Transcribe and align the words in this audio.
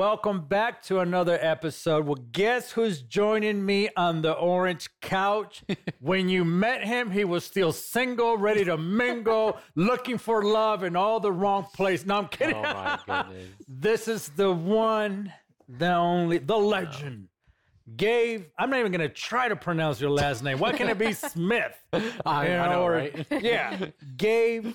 Welcome 0.00 0.46
back 0.46 0.82
to 0.84 1.00
another 1.00 1.38
episode. 1.42 2.06
Well, 2.06 2.14
guess 2.32 2.70
who's 2.70 3.02
joining 3.02 3.66
me 3.66 3.90
on 3.94 4.22
the 4.22 4.32
orange 4.32 4.88
couch? 5.02 5.62
when 6.00 6.30
you 6.30 6.46
met 6.46 6.84
him, 6.84 7.10
he 7.10 7.24
was 7.24 7.44
still 7.44 7.70
single, 7.70 8.38
ready 8.38 8.64
to 8.64 8.78
mingle, 8.78 9.58
looking 9.74 10.16
for 10.16 10.42
love 10.42 10.84
in 10.84 10.96
all 10.96 11.20
the 11.20 11.32
wrong 11.32 11.66
place. 11.74 12.06
No, 12.06 12.16
I'm 12.16 12.28
kidding. 12.28 12.56
Oh 12.56 12.62
my 12.62 12.98
goodness. 13.06 13.48
this 13.68 14.08
is 14.08 14.30
the 14.30 14.50
one, 14.50 15.34
the 15.78 15.94
only, 15.94 16.38
the 16.38 16.56
legend. 16.56 17.28
Gabe, 17.96 18.44
I'm 18.58 18.70
not 18.70 18.78
even 18.80 18.92
going 18.92 19.08
to 19.08 19.14
try 19.14 19.48
to 19.48 19.56
pronounce 19.56 20.00
your 20.00 20.10
last 20.10 20.42
name. 20.44 20.58
Why 20.58 20.72
can't 20.72 20.90
it 20.90 20.98
be 20.98 21.12
Smith? 21.14 21.74
I, 21.92 21.98
You 22.48 22.54
I 22.54 22.68
know, 22.72 22.82
or- 22.84 22.92
right? 22.92 23.26
yeah. 23.42 23.86
Gabe, 24.16 24.74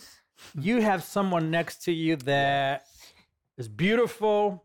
you 0.59 0.81
have 0.81 1.03
someone 1.03 1.49
next 1.49 1.83
to 1.83 1.93
you 1.93 2.17
that 2.17 2.85
is 3.57 3.69
beautiful, 3.69 4.63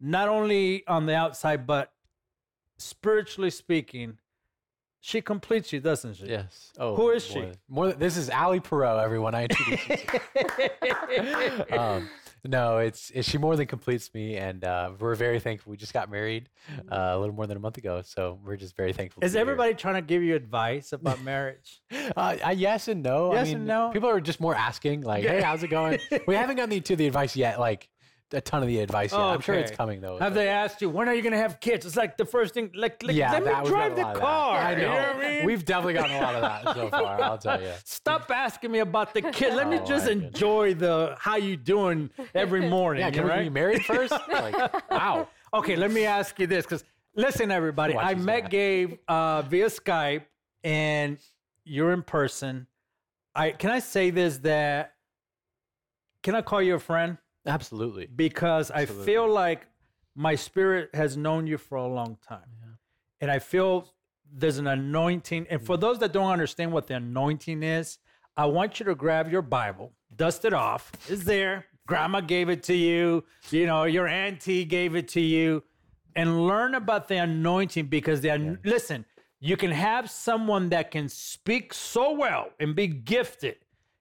not 0.00 0.28
only 0.28 0.86
on 0.86 1.06
the 1.06 1.14
outside, 1.16 1.66
but 1.66 1.90
spiritually 2.78 3.50
speaking, 3.50 4.18
she 5.00 5.20
completes 5.20 5.72
you, 5.72 5.80
doesn't 5.80 6.14
she? 6.14 6.26
Yes. 6.26 6.72
Oh, 6.78 6.94
Who 6.94 7.10
is 7.10 7.24
she? 7.24 7.40
boy. 7.40 7.52
More. 7.68 7.92
This 7.92 8.16
is 8.16 8.30
Ali 8.30 8.60
Poirot. 8.60 9.02
Everyone 9.04 9.34
I 9.34 9.44
introduced. 9.44 9.88
you 9.88 9.96
to. 9.96 11.66
um, 11.80 12.08
no, 12.44 12.78
it's, 12.78 13.10
it's 13.14 13.28
she 13.28 13.38
more 13.38 13.56
than 13.56 13.66
completes 13.66 14.12
me, 14.14 14.36
and 14.36 14.64
uh, 14.64 14.90
we're 14.98 15.14
very 15.14 15.40
thankful. 15.40 15.70
We 15.70 15.76
just 15.76 15.92
got 15.92 16.10
married 16.10 16.48
uh, 16.90 16.96
a 16.96 17.18
little 17.18 17.34
more 17.34 17.46
than 17.46 17.56
a 17.56 17.60
month 17.60 17.78
ago, 17.78 18.02
so 18.02 18.38
we're 18.44 18.56
just 18.56 18.76
very 18.76 18.92
thankful. 18.92 19.24
Is 19.24 19.32
be 19.32 19.36
here. 19.36 19.42
everybody 19.42 19.74
trying 19.74 19.96
to 19.96 20.02
give 20.02 20.22
you 20.22 20.34
advice 20.34 20.92
about 20.92 21.22
marriage? 21.24 21.80
Uh, 22.16 22.54
yes 22.56 22.88
and 22.88 23.02
no. 23.02 23.32
Yes 23.32 23.40
I 23.40 23.44
mean, 23.48 23.56
and 23.56 23.66
no? 23.66 23.90
People 23.92 24.08
are 24.08 24.20
just 24.20 24.40
more 24.40 24.54
asking, 24.54 25.02
like, 25.02 25.24
"Hey, 25.24 25.40
how's 25.40 25.62
it 25.62 25.68
going?" 25.68 25.98
we 26.26 26.34
haven't 26.34 26.56
gotten 26.56 26.70
the, 26.70 26.80
to 26.80 26.96
the 26.96 27.06
advice 27.06 27.36
yet, 27.36 27.58
like 27.60 27.88
a 28.32 28.40
ton 28.40 28.62
of 28.62 28.68
the 28.68 28.80
advice 28.80 29.12
yet. 29.12 29.20
I'm 29.20 29.40
sure 29.40 29.54
it's 29.54 29.70
coming 29.70 30.00
though. 30.00 30.18
Have 30.18 30.34
but- 30.34 30.40
they 30.40 30.48
asked 30.48 30.82
you 30.82 30.90
when 30.90 31.08
are 31.08 31.14
you 31.14 31.22
going 31.22 31.32
to 31.32 31.38
have 31.38 31.60
kids? 31.60 31.86
It's 31.86 31.96
like 31.96 32.16
the 32.16 32.24
first 32.24 32.54
thing. 32.54 32.70
Like, 32.74 33.02
like 33.02 33.16
yeah, 33.16 33.32
let 33.32 33.42
me 33.42 33.48
that- 33.50 33.62
we've 33.64 33.72
drive 33.72 33.96
gotten 33.96 33.96
the 33.96 34.02
a 34.02 34.04
lot 34.04 34.14
of 34.14 34.20
that. 34.20 34.26
car. 34.26 34.58
I 34.58 34.74
know. 34.74 34.80
You 34.80 34.86
know 34.86 34.94
what 34.94 35.16
I 35.16 35.36
mean? 35.36 35.46
We've 35.46 35.64
definitely 35.64 35.94
gotten 35.94 36.16
a 36.16 36.20
lot 36.20 36.34
of 36.34 36.42
that 36.64 36.74
so 36.74 36.88
far. 36.90 37.22
I'll 37.22 37.38
tell 37.38 37.60
you. 37.62 37.72
Stop 37.84 38.30
asking 38.30 38.70
me 38.72 38.80
about 38.80 39.14
the 39.14 39.22
kid. 39.22 39.54
Let 39.54 39.68
me 39.68 39.78
Oh, 39.78 39.84
just 39.86 40.06
my 40.06 40.12
goodness. 40.14 40.34
enjoy 40.34 40.74
the 40.74 41.16
how 41.18 41.36
you 41.36 41.56
doing 41.56 42.10
every 42.34 42.68
morning. 42.68 43.00
Yeah, 43.02 43.10
can 43.10 43.24
we 43.24 43.30
right? 43.30 43.42
be 43.44 43.50
married 43.50 43.84
first? 43.84 44.12
Like, 44.28 44.90
wow. 44.90 45.28
Okay, 45.54 45.76
let 45.76 45.90
me 45.90 46.04
ask 46.04 46.38
you 46.38 46.46
this 46.46 46.64
because 46.64 46.84
listen, 47.14 47.50
everybody, 47.50 47.94
Watch 47.94 48.04
I 48.04 48.14
this 48.14 48.24
met 48.24 48.42
now. 48.44 48.48
Gabe 48.50 48.94
uh, 49.08 49.42
via 49.42 49.66
Skype, 49.66 50.24
and 50.62 51.18
you're 51.64 51.92
in 51.92 52.02
person. 52.02 52.66
I 53.34 53.52
can 53.52 53.70
I 53.70 53.78
say 53.78 54.10
this 54.10 54.38
that 54.38 54.92
can 56.22 56.34
I 56.34 56.42
call 56.42 56.60
you 56.60 56.74
a 56.74 56.78
friend 56.78 57.16
Absolutely. 57.48 58.06
because 58.14 58.70
I 58.70 58.84
feel 58.86 59.28
like 59.28 59.66
my 60.14 60.34
spirit 60.34 60.90
has 60.94 61.16
known 61.16 61.46
you 61.46 61.58
for 61.58 61.76
a 61.78 61.86
long 61.86 62.18
time, 62.26 62.50
and 63.20 63.30
I 63.30 63.38
feel 63.38 63.88
there's 64.30 64.58
an 64.58 64.66
anointing. 64.66 65.46
And 65.50 65.60
for 65.60 65.76
those 65.76 65.98
that 66.00 66.12
don't 66.12 66.30
understand 66.30 66.72
what 66.72 66.86
the 66.86 66.94
anointing 66.96 67.62
is, 67.62 67.98
I 68.36 68.46
want 68.46 68.78
you 68.78 68.86
to 68.86 68.94
grab 68.94 69.30
your 69.32 69.42
Bible, 69.42 69.92
dust 70.14 70.44
it 70.44 70.52
off. 70.52 70.92
It's 71.08 71.24
there. 71.24 71.66
Grandma 71.86 72.20
gave 72.20 72.48
it 72.50 72.62
to 72.64 72.74
you. 72.74 73.24
You 73.50 73.66
know, 73.66 73.84
your 73.84 74.06
auntie 74.06 74.64
gave 74.64 74.94
it 74.94 75.08
to 75.08 75.20
you, 75.20 75.64
and 76.14 76.46
learn 76.46 76.74
about 76.74 77.08
the 77.08 77.16
anointing 77.16 77.86
because 77.86 78.20
the 78.20 78.28
an- 78.30 78.58
listen. 78.64 79.04
You 79.40 79.56
can 79.56 79.70
have 79.70 80.10
someone 80.10 80.70
that 80.70 80.90
can 80.90 81.08
speak 81.08 81.72
so 81.72 82.10
well 82.12 82.50
and 82.58 82.74
be 82.74 82.88
gifted, 82.88 83.54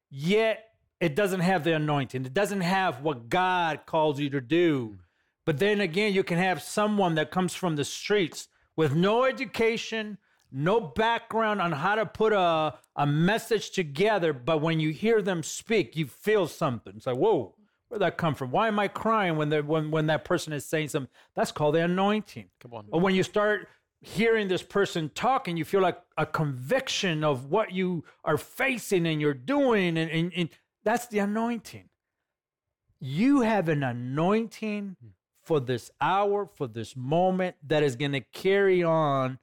yet 0.09 0.67
it 1.00 1.16
doesn't 1.16 1.41
have 1.41 1.63
the 1.63 1.74
anointing. 1.74 2.25
It 2.25 2.34
doesn't 2.34 2.62
have 2.62 3.02
what 3.02 3.30
God 3.30 3.81
calls 3.85 4.19
you 4.19 4.30
to 4.31 4.41
do. 4.41 4.97
But 5.46 5.59
then 5.59 5.80
again, 5.80 6.13
you 6.13 6.24
can 6.24 6.38
have 6.38 6.62
someone 6.62 7.16
that 7.16 7.31
comes 7.31 7.53
from 7.53 7.75
the 7.75 7.85
streets 7.85 8.50
with 8.75 8.96
no 8.96 9.24
education, 9.24 10.18
no 10.52 10.81
background 10.81 11.62
on 11.62 11.72
how 11.72 11.96
to 11.96 12.06
put 12.06 12.34
a, 12.34 12.75
a 12.96 13.07
message 13.07 13.72
together. 13.72 14.34
But 14.34 14.62
when 14.62 14.80
you 14.80 14.90
hear 14.91 15.22
them 15.22 15.44
speak, 15.44 15.96
you 15.96 16.07
feel 16.07 16.47
something. 16.47 16.94
It's 16.97 17.07
like, 17.07 17.18
whoa, 17.18 17.56
where'd 17.88 18.02
that 18.02 18.18
come 18.18 18.36
from? 18.36 18.52
Why 18.52 18.68
am 18.68 18.80
I 18.80 18.88
crying 18.88 19.38
when, 19.38 19.50
the, 19.50 19.62
when, 19.62 19.91
when 19.91 20.07
that 20.07 20.25
person 20.25 20.52
is 20.52 20.66
saying 20.66 20.90
something? 20.90 21.12
That's 21.36 21.52
called 21.52 21.75
the 21.75 21.84
anointing. 21.84 22.50
Come 22.59 22.74
on. 22.74 22.86
Or 22.91 23.00
when 23.00 23.16
you 23.16 23.24
start 23.24 23.68
hearing 24.02 24.47
this 24.47 24.63
person 24.63 25.12
talking, 25.16 25.57
you 25.57 25.66
feel 25.66 25.81
like 25.81 26.00
a 26.18 26.25
conviction 26.25 27.24
of 27.24 27.46
what 27.46 27.72
you 27.72 28.03
are 28.24 28.38
facing 28.38 29.07
and 29.07 29.22
you're 29.22 29.34
doing. 29.34 29.97
And, 29.97 30.12
and, 30.12 30.34
and 30.36 30.50
that's 30.88 31.08
the 31.08 31.20
anointing. 31.20 31.90
You 33.02 33.42
have 33.42 33.68
an 33.68 33.84
anointing 33.84 34.96
for 35.44 35.59
this 35.59 35.92
hour, 36.00 36.46
for 36.46 36.66
this 36.66 36.96
moment 36.96 37.58
that 37.68 37.84
is 37.84 37.98
going 37.98 38.14
to 38.14 38.22
carry 38.22 38.84
on 38.84 39.38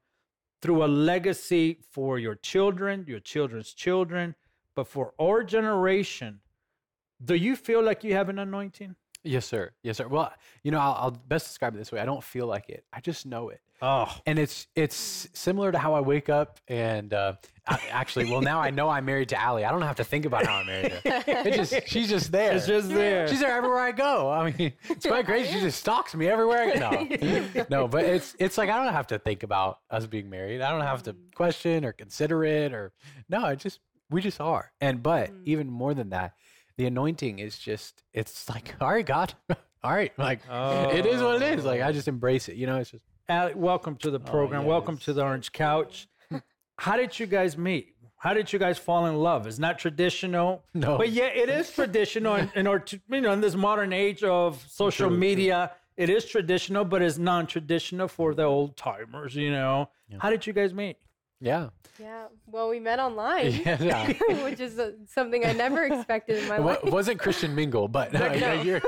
through 0.63 0.83
a 0.83 0.87
legacy 0.87 1.81
for 1.91 2.19
your 2.19 2.35
children, 2.35 3.05
your 3.07 3.21
children's 3.21 3.75
children, 3.75 4.35
but 4.75 4.89
for 4.89 5.13
our 5.21 5.45
generation. 5.45 6.41
Do 7.23 7.35
you 7.35 7.57
feel 7.57 7.83
like 7.83 8.03
you 8.05 8.15
have 8.15 8.31
an 8.31 8.39
anointing? 8.39 8.97
Yes, 9.23 9.45
sir. 9.45 9.73
Yes, 9.83 9.99
sir. 9.99 10.09
Well, 10.09 10.33
you 10.63 10.71
know, 10.71 10.81
I'll, 10.81 10.95
I'll 10.95 11.11
best 11.11 11.49
describe 11.49 11.75
it 11.75 11.77
this 11.79 11.93
way. 11.93 12.01
I 12.01 12.07
don't 12.07 12.25
feel 12.25 12.47
like 12.47 12.71
it. 12.71 12.85
I 12.91 13.01
just 13.01 13.27
know 13.27 13.51
it. 13.51 13.61
Oh, 13.83 14.11
And 14.27 14.39
it's 14.39 14.67
it's 14.75 15.29
similar 15.35 15.71
to 15.73 15.79
how 15.79 15.95
I 15.95 16.01
wake 16.01 16.29
up 16.29 16.59
and 16.69 17.13
uh, 17.13 17.35
I, 17.67 17.81
actually, 17.91 18.31
well, 18.31 18.41
now 18.41 18.61
I 18.61 18.71
know 18.71 18.89
I'm 18.89 19.05
married 19.05 19.31
to 19.31 19.41
Allie. 19.41 19.65
I 19.65 19.71
don't 19.71 19.83
have 19.83 19.97
to 19.97 20.05
think 20.05 20.25
about 20.27 20.47
how 20.47 20.57
I'm 20.57 20.67
married 20.67 20.93
to 21.05 21.11
her. 21.11 21.25
It 21.27 21.55
just 21.55 21.89
she's 21.89 22.09
just 22.09 22.31
there. 22.33 22.53
it's 22.53 22.67
just 22.67 22.89
there. 22.89 23.27
She's 23.29 23.41
there 23.41 23.57
everywhere 23.57 23.81
I 23.81 23.93
go. 23.93 24.31
I 24.31 24.53
mean, 24.53 24.73
it's 24.89 25.07
quite 25.07 25.27
crazy. 25.27 25.53
She 25.53 25.61
just 25.61 25.81
stalks 25.81 26.15
me 26.15 26.29
everywhere 26.29 26.71
I 26.71 26.79
go. 26.79 26.91
No, 27.59 27.67
no, 27.71 27.89
but 27.89 28.05
it's 28.05 28.35
it's 28.39 28.57
like 28.57 28.71
I 28.71 28.83
don't 28.83 28.93
have 28.93 29.09
to 29.09 29.19
think 29.19 29.43
about 29.43 29.81
us 29.91 30.07
being 30.07 30.31
married. 30.31 30.61
I 30.61 30.71
don't 30.71 30.83
have 30.83 31.03
to 31.05 31.17
question 31.35 31.85
or 31.85 31.93
consider 31.93 32.45
it 32.45 32.73
or 32.73 32.93
no. 33.29 33.47
It 33.47 33.59
just 33.59 33.81
we 34.11 34.21
just 34.23 34.41
are. 34.41 34.73
And 34.81 35.03
but 35.03 35.31
even 35.45 35.69
more 35.69 35.95
than 35.95 36.11
that, 36.11 36.35
the 36.77 36.87
anointing 36.87 37.39
is 37.39 37.59
just 37.59 38.03
it's 38.13 38.49
like 38.49 38.75
all 38.81 38.91
right, 38.91 39.05
God, 39.07 39.35
all 39.83 39.93
right, 39.93 40.13
like 40.19 40.41
it 40.49 41.07
is 41.07 41.21
what 41.23 41.43
it 41.43 41.59
is. 41.59 41.65
Like 41.65 41.83
I 41.83 41.93
just 41.93 42.09
embrace 42.09 42.49
it. 42.49 42.57
You 42.57 42.67
know, 42.67 42.77
it's 42.77 42.91
just 42.91 43.05
Alec, 43.29 43.55
welcome 43.57 43.97
to 43.97 44.11
the 44.11 44.19
oh, 44.19 44.31
program. 44.31 44.65
Welcome 44.67 44.99
to 44.99 45.13
the 45.15 45.23
Orange 45.23 45.51
Couch. 45.53 46.09
How 46.79 46.97
did 46.97 47.19
you 47.19 47.27
guys 47.27 47.57
meet? 47.57 47.95
How 48.19 48.35
did 48.35 48.53
you 48.53 48.59
guys 48.59 48.79
fall 48.79 49.07
in 49.07 49.17
love? 49.17 49.47
It's 49.47 49.59
not 49.59 49.79
traditional, 49.79 50.63
No. 50.75 50.99
but 50.99 51.11
yeah, 51.11 51.27
it 51.27 51.49
is 51.49 51.71
traditional. 51.75 52.35
in, 52.37 52.51
in, 52.55 52.67
our, 52.67 52.79
t- 52.79 53.01
you 53.11 53.21
know, 53.21 53.33
in 53.33 53.41
this 53.41 53.55
modern 53.55 53.93
age 53.93 54.23
of 54.23 54.63
social 54.69 55.09
True, 55.09 55.17
true. 55.17 55.19
media, 55.19 55.73
it 55.97 56.11
is 56.11 56.25
traditional, 56.27 56.85
but 56.85 57.01
it's 57.03 57.19
non-traditional 57.19 58.09
for 58.09 58.35
the 58.35 58.43
old 58.43 58.77
timers. 58.77 59.35
You 59.35 59.51
know, 59.53 59.89
how 60.19 60.29
did 60.31 60.47
you 60.47 60.53
guys 60.53 60.75
meet? 60.75 60.97
Yeah, 61.45 61.69
Yeah. 62.01 62.25
Well, 62.51 62.69
we 62.71 62.81
met 62.81 62.99
online, 62.99 63.53
yeah. 63.67 63.81
yeah. 63.83 64.43
which 64.45 64.59
is 64.61 64.79
uh, 64.79 64.93
something 65.07 65.45
I 65.47 65.53
never 65.53 65.85
expected 65.85 66.43
in 66.43 66.49
my 66.49 66.57
It 66.57 66.63
wa- 66.63 66.71
life. 66.83 66.85
wasn't 66.85 67.19
Christian 67.21 67.55
Mingle, 67.55 67.87
but 67.89 68.15
uh, 68.15 68.35
No. 68.45 68.53
you're- 68.63 68.81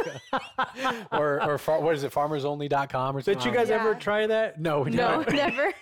or 1.12 1.42
or 1.42 1.58
far, 1.58 1.80
what 1.80 1.94
is 1.94 2.02
it, 2.04 2.12
farmersonly.com 2.12 3.16
or 3.16 3.20
something? 3.20 3.34
Did 3.42 3.44
you 3.44 3.52
guys 3.56 3.68
Yeah. 3.68 3.80
ever 3.80 3.94
try 3.94 4.26
that? 4.26 4.60
No, 4.60 4.80
we 4.80 4.90
No, 4.90 5.20
never. 5.22 5.30
never. 5.32 5.72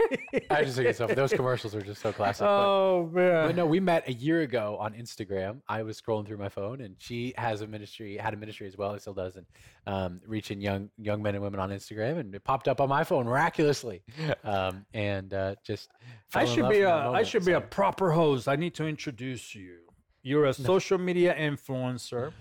I 0.51 0.65
just 0.65 0.77
think 0.77 0.89
it's 0.89 0.99
so. 0.99 1.07
Those 1.07 1.33
commercials 1.33 1.75
are 1.75 1.81
just 1.83 2.03
so 2.03 2.13
classic. 2.13 2.41
but- 2.45 2.65
Oh 2.65 3.11
man. 3.13 3.47
But 3.49 3.57
no, 3.57 3.67
we 3.67 3.81
met 3.81 4.09
a 4.09 4.13
year 4.13 4.41
ago 4.43 4.77
on 4.81 4.95
Instagram. 4.95 5.61
I 5.69 5.83
was 5.83 6.01
scrolling 6.01 6.27
through 6.27 6.39
my 6.39 6.49
phone, 6.49 6.81
and 6.81 6.97
she 6.99 7.35
has 7.37 7.61
a 7.61 7.67
ministry, 7.67 8.17
had 8.17 8.35
a 8.35 8.37
ministry 8.37 8.67
as 8.67 8.77
well, 8.77 8.91
and 8.93 9.01
still 9.01 9.15
does, 9.15 9.37
and 9.37 9.47
um, 9.87 10.21
reaching 10.27 10.61
young 10.61 10.91
young 10.99 11.23
men 11.23 11.35
and 11.35 11.43
women 11.43 11.61
on 11.61 11.71
Instagram. 11.71 12.19
And 12.19 12.35
it 12.35 12.45
popped 12.45 12.69
up 12.69 12.81
on 12.81 12.89
my 12.89 13.05
phone 13.05 13.27
miraculously, 13.27 14.03
um, 14.45 14.85
and 14.95 15.33
uh, 15.33 15.55
just. 15.65 15.91
I 16.37 16.43
in 16.43 16.49
should 16.65 16.79
be 16.79 16.81
a 16.81 16.87
that 16.87 16.95
I 16.95 17.05
moment, 17.05 17.27
should 17.27 17.45
be 17.45 17.53
a 17.53 17.61
proper 17.61 18.11
host. 18.13 18.49
I 18.49 18.57
need 18.57 18.75
to 18.75 18.87
introduce 18.87 19.55
you. 19.55 19.79
You're 20.23 20.47
a 20.47 20.55
social 20.55 20.99
media 20.99 21.35
influencer. 21.35 22.33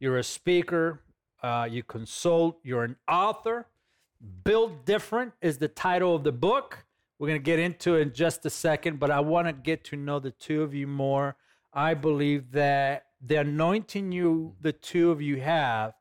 You're 0.00 0.18
a 0.18 0.24
speaker. 0.24 1.00
Uh, 1.42 1.68
you 1.70 1.82
consult. 1.82 2.58
You're 2.62 2.84
an 2.84 2.96
author. 3.06 3.66
Build 4.44 4.84
Different 4.84 5.34
is 5.42 5.58
the 5.58 5.68
title 5.68 6.14
of 6.14 6.24
the 6.24 6.32
book. 6.32 6.84
We're 7.18 7.28
going 7.28 7.40
to 7.40 7.44
get 7.44 7.58
into 7.58 7.96
it 7.96 8.02
in 8.02 8.12
just 8.12 8.44
a 8.46 8.50
second, 8.50 8.98
but 8.98 9.10
I 9.10 9.20
want 9.20 9.46
to 9.46 9.52
get 9.52 9.84
to 9.84 9.96
know 9.96 10.18
the 10.18 10.30
two 10.30 10.62
of 10.62 10.74
you 10.74 10.86
more. 10.86 11.36
I 11.72 11.94
believe 11.94 12.52
that 12.52 13.06
the 13.20 13.36
anointing 13.36 14.12
you, 14.12 14.54
the 14.60 14.72
two 14.72 15.10
of 15.10 15.20
you 15.20 15.40
have 15.40 15.94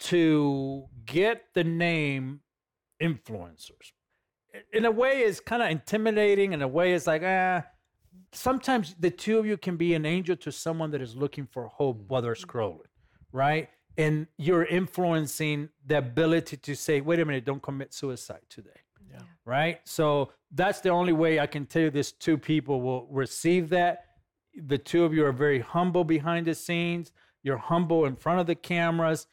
to 0.00 0.86
get 1.04 1.46
the 1.54 1.64
name 1.64 2.40
influencers 3.02 3.92
in 4.72 4.84
a 4.84 4.90
way 4.90 5.22
is 5.22 5.40
kind 5.40 5.62
of 5.62 5.70
intimidating. 5.70 6.52
In 6.52 6.62
a 6.62 6.68
way, 6.68 6.92
it's 6.92 7.06
like, 7.06 7.22
ah, 7.24 7.64
sometimes 8.32 8.94
the 8.98 9.10
two 9.10 9.38
of 9.38 9.46
you 9.46 9.56
can 9.56 9.76
be 9.76 9.94
an 9.94 10.06
angel 10.06 10.36
to 10.36 10.52
someone 10.52 10.90
that 10.92 11.02
is 11.02 11.16
looking 11.16 11.46
for 11.46 11.66
hope 11.68 12.02
while 12.08 12.22
they're 12.22 12.34
scrolling, 12.34 12.86
right? 13.32 13.68
and 14.00 14.26
you're 14.38 14.64
influencing 14.64 15.68
the 15.86 15.98
ability 15.98 16.56
to 16.56 16.74
say, 16.74 17.00
wait 17.00 17.20
a 17.20 17.24
minute, 17.24 17.44
don't 17.44 17.62
commit 17.62 17.92
suicide 17.92 18.40
today. 18.48 18.70
Yeah. 19.10 19.20
Right. 19.44 19.80
So 19.84 20.32
that's 20.52 20.80
the 20.80 20.90
only 20.90 21.12
way 21.12 21.40
I 21.40 21.46
can 21.46 21.66
tell 21.66 21.82
you 21.82 21.90
this 21.90 22.12
two 22.12 22.38
people 22.38 22.80
will 22.80 23.06
receive 23.10 23.68
that. 23.70 24.06
The 24.54 24.78
two 24.78 25.04
of 25.04 25.12
you 25.12 25.24
are 25.26 25.32
very 25.32 25.60
humble 25.60 26.04
behind 26.04 26.46
the 26.46 26.54
scenes. 26.54 27.12
You're 27.42 27.58
humble 27.58 28.06
in 28.06 28.16
front 28.16 28.40
of 28.40 28.46
the 28.46 28.54
cameras, 28.54 29.26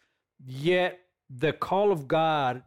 yet 0.45 0.99
the 1.29 1.53
call 1.53 1.91
of 1.91 2.07
God, 2.07 2.57
it, 2.57 2.63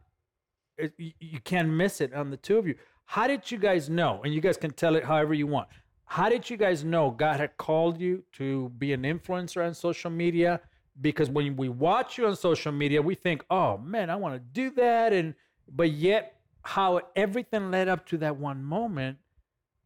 you, 0.97 1.41
can't 1.45 1.69
miss 1.69 2.01
it 2.01 2.15
on 2.15 2.31
the 2.31 2.37
two 2.37 2.59
of 2.59 2.67
you. 2.67 2.75
How 3.05 3.27
did 3.27 3.51
you 3.51 3.59
guys 3.59 3.89
know? 3.91 4.21
And 4.25 4.33
you 4.33 4.41
guys 4.41 4.57
can 4.57 4.71
tell 4.73 4.95
it 4.97 5.05
however 5.05 5.35
you 5.35 5.47
want. 5.47 5.69
How 6.05 6.29
did 6.29 6.51
you 6.51 6.57
guys 6.57 6.85
know 6.85 7.11
God 7.11 7.39
had 7.39 7.57
called 7.57 8.01
you 8.01 8.25
to 8.33 8.69
be 8.79 8.93
an 8.93 9.03
influencer 9.03 9.65
on 9.65 9.75
social 9.75 10.11
media? 10.11 10.61
Because 11.01 11.31
when 11.31 11.57
we 11.57 11.69
watch 11.69 12.19
you 12.19 12.27
on 12.27 12.37
social 12.37 12.73
media, 12.73 13.01
we 13.01 13.15
think, 13.15 13.45
"Oh 13.51 13.79
man, 13.79 14.11
I 14.11 14.17
want 14.17 14.35
to 14.35 14.41
do 14.41 14.71
that," 14.71 15.13
and 15.13 15.35
but 15.69 15.91
yet 15.93 16.41
how 16.63 17.01
everything 17.17 17.71
led 17.71 17.89
up 17.89 18.07
to 18.07 18.19
that 18.19 18.37
one 18.37 18.63
moment. 18.63 19.19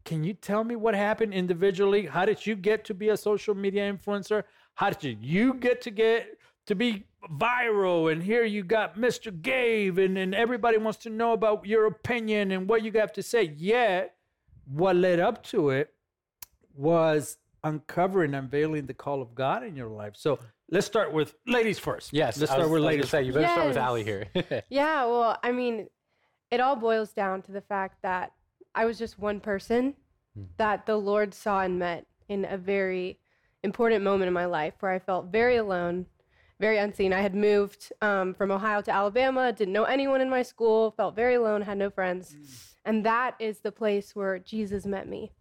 Can 0.05 0.25
you 0.25 0.35
tell 0.35 0.64
me 0.64 0.76
what 0.76 0.94
happened 0.94 1.32
individually? 1.32 2.06
How 2.06 2.25
did 2.25 2.46
you 2.46 2.56
get 2.56 2.85
to 2.87 2.94
be 2.94 3.08
a 3.08 3.17
social 3.17 3.55
media 3.55 3.91
influencer? 3.91 4.44
How 4.75 4.91
did 4.91 5.23
you 5.23 5.55
get 5.55 5.81
to 5.82 5.91
get 5.91 6.38
to 6.66 6.75
be 6.75 7.05
viral? 7.31 8.12
And 8.12 8.22
here 8.22 8.44
you 8.44 8.62
got 8.62 8.96
Mr. 8.96 9.31
Gabe, 9.43 9.99
and, 9.99 10.16
and 10.19 10.34
everybody 10.34 10.78
wants 10.78 10.99
to 11.00 11.11
know 11.11 11.32
about 11.32 11.66
your 11.66 11.87
opinion 11.87 12.50
and 12.52 12.69
what 12.69 12.82
you 12.82 12.93
have 12.93 13.12
to 13.14 13.22
say. 13.22 13.55
Yet, 13.56 14.14
what 14.66 14.96
led 14.96 15.20
up 15.20 15.43
to 15.44 15.70
it 15.70 15.94
was 16.75 17.38
uncovering, 17.62 18.34
unveiling 18.34 18.87
the 18.87 18.94
call 18.94 19.22
of 19.22 19.34
God 19.34 19.62
in 19.62 19.75
your 19.76 19.88
life. 19.88 20.14
So 20.16 20.38
let's 20.70 20.87
start 20.87 21.12
with 21.12 21.34
ladies 21.46 21.78
first. 21.78 22.12
Yes. 22.12 22.38
let's 22.38 22.52
start 22.52 22.69
was- 22.69 22.70
with 22.70 22.82
I 22.82 22.84
was 22.84 22.84
gonna 22.84 22.96
ladies. 22.96 23.10
Say, 23.10 23.22
you 23.22 23.32
better 23.32 23.46
start 23.46 23.67
with 23.69 23.76
Yes. 23.76 23.82
Allie 23.84 24.05
here. 24.05 24.26
Yeah, 24.69 25.06
well, 25.06 25.38
I 25.43 25.52
mean, 25.52 25.88
it 26.50 26.60
all 26.60 26.76
boils 26.76 27.12
down 27.12 27.43
to 27.43 27.52
the 27.52 27.60
fact 27.62 27.99
that 28.02 28.32
I 28.75 28.84
was 28.84 28.99
just 28.99 29.19
one 29.19 29.40
person 29.40 29.94
hmm. 30.37 30.44
that 30.56 30.87
the 30.87 30.96
Lord 30.96 31.34
saw 31.34 31.60
and 31.60 31.78
met 31.78 32.06
in 32.28 32.44
a 32.44 32.58
very 32.58 33.19
important 33.62 34.05
moment 34.05 34.28
in 34.28 34.34
my 34.34 34.44
life 34.44 34.75
where 34.81 34.93
I 34.93 34.99
felt 34.99 35.26
very 35.26 35.56
alone, 35.56 36.06
very 36.60 36.78
unseen. 36.78 37.12
I 37.12 37.20
had 37.20 37.34
moved 37.34 37.92
um, 38.00 38.34
from 38.34 38.50
Ohio 38.50 38.80
to 38.82 38.90
Alabama, 38.90 39.52
didn't 39.52 39.72
know 39.72 39.84
anyone 39.84 40.20
in 40.20 40.30
my 40.30 40.42
school, 40.42 40.92
felt 40.92 41.16
very 41.16 41.34
alone, 41.34 41.62
had 41.62 41.78
no 41.78 41.90
friends. 41.90 42.36
And 42.84 43.04
that 43.04 43.34
is 43.38 43.60
the 43.60 43.72
place 43.72 44.14
where 44.14 44.38
Jesus 44.38 44.86
met 44.86 45.08
me. 45.08 45.32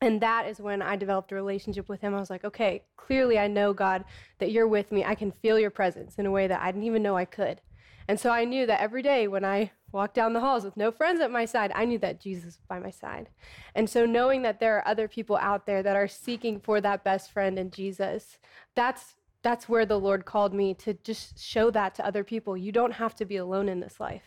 And 0.00 0.20
that 0.20 0.46
is 0.46 0.60
when 0.60 0.80
I 0.80 0.96
developed 0.96 1.32
a 1.32 1.34
relationship 1.34 1.88
with 1.88 2.00
him. 2.00 2.14
I 2.14 2.20
was 2.20 2.30
like, 2.30 2.44
okay, 2.44 2.84
clearly 2.96 3.38
I 3.38 3.48
know, 3.48 3.72
God, 3.72 4.04
that 4.38 4.52
you're 4.52 4.68
with 4.68 4.92
me. 4.92 5.04
I 5.04 5.16
can 5.16 5.32
feel 5.32 5.58
your 5.58 5.70
presence 5.70 6.16
in 6.18 6.26
a 6.26 6.30
way 6.30 6.46
that 6.46 6.60
I 6.60 6.70
didn't 6.70 6.86
even 6.86 7.02
know 7.02 7.16
I 7.16 7.24
could. 7.24 7.60
And 8.06 8.18
so 8.18 8.30
I 8.30 8.44
knew 8.44 8.64
that 8.66 8.80
every 8.80 9.02
day 9.02 9.28
when 9.28 9.44
I 9.44 9.72
walked 9.92 10.14
down 10.14 10.32
the 10.32 10.40
halls 10.40 10.64
with 10.64 10.76
no 10.76 10.90
friends 10.90 11.20
at 11.20 11.30
my 11.30 11.44
side, 11.44 11.72
I 11.74 11.84
knew 11.84 11.98
that 11.98 12.20
Jesus 12.20 12.44
was 12.44 12.58
by 12.68 12.78
my 12.78 12.90
side. 12.90 13.28
And 13.74 13.88
so 13.90 14.06
knowing 14.06 14.42
that 14.42 14.60
there 14.60 14.76
are 14.76 14.88
other 14.88 15.08
people 15.08 15.36
out 15.36 15.66
there 15.66 15.82
that 15.82 15.96
are 15.96 16.08
seeking 16.08 16.60
for 16.60 16.80
that 16.80 17.04
best 17.04 17.30
friend 17.32 17.58
in 17.58 17.70
Jesus, 17.70 18.38
that's 18.74 19.14
that's 19.42 19.68
where 19.68 19.86
the 19.86 19.98
Lord 19.98 20.24
called 20.24 20.52
me 20.52 20.74
to 20.74 20.94
just 20.94 21.38
show 21.38 21.70
that 21.70 21.94
to 21.96 22.06
other 22.06 22.24
people. 22.24 22.56
You 22.56 22.72
don't 22.72 22.92
have 22.92 23.14
to 23.16 23.24
be 23.24 23.36
alone 23.36 23.68
in 23.68 23.80
this 23.80 24.00
life. 24.00 24.22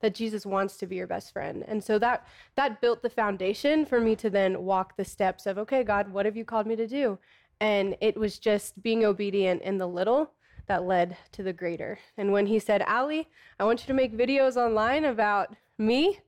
That 0.00 0.14
Jesus 0.14 0.44
wants 0.44 0.76
to 0.78 0.86
be 0.86 0.96
your 0.96 1.06
best 1.06 1.32
friend. 1.32 1.64
And 1.66 1.82
so 1.82 1.98
that 2.00 2.26
that 2.54 2.80
built 2.80 3.02
the 3.02 3.08
foundation 3.08 3.86
for 3.86 4.00
me 4.00 4.14
to 4.16 4.28
then 4.28 4.62
walk 4.62 4.96
the 4.96 5.04
steps 5.04 5.46
of, 5.46 5.56
okay, 5.58 5.82
God, 5.84 6.12
what 6.12 6.26
have 6.26 6.36
you 6.36 6.44
called 6.44 6.66
me 6.66 6.76
to 6.76 6.86
do? 6.86 7.18
And 7.60 7.96
it 8.00 8.16
was 8.16 8.38
just 8.38 8.82
being 8.82 9.04
obedient 9.04 9.62
in 9.62 9.78
the 9.78 9.88
little 9.88 10.32
that 10.66 10.84
led 10.84 11.16
to 11.32 11.42
the 11.42 11.52
greater. 11.52 11.98
And 12.18 12.32
when 12.32 12.46
he 12.46 12.58
said, 12.58 12.82
Allie, 12.82 13.28
I 13.58 13.64
want 13.64 13.80
you 13.80 13.86
to 13.86 13.94
make 13.94 14.16
videos 14.16 14.56
online 14.56 15.04
about 15.04 15.54
me, 15.78 16.20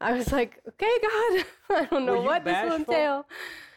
I 0.00 0.12
was 0.12 0.32
like, 0.32 0.60
okay, 0.68 0.98
God, 1.00 1.44
I 1.70 1.84
don't 1.90 2.04
know 2.04 2.20
what 2.20 2.44
this 2.44 2.62
will 2.62 2.78
bashful? 2.78 2.94
entail. 2.94 3.26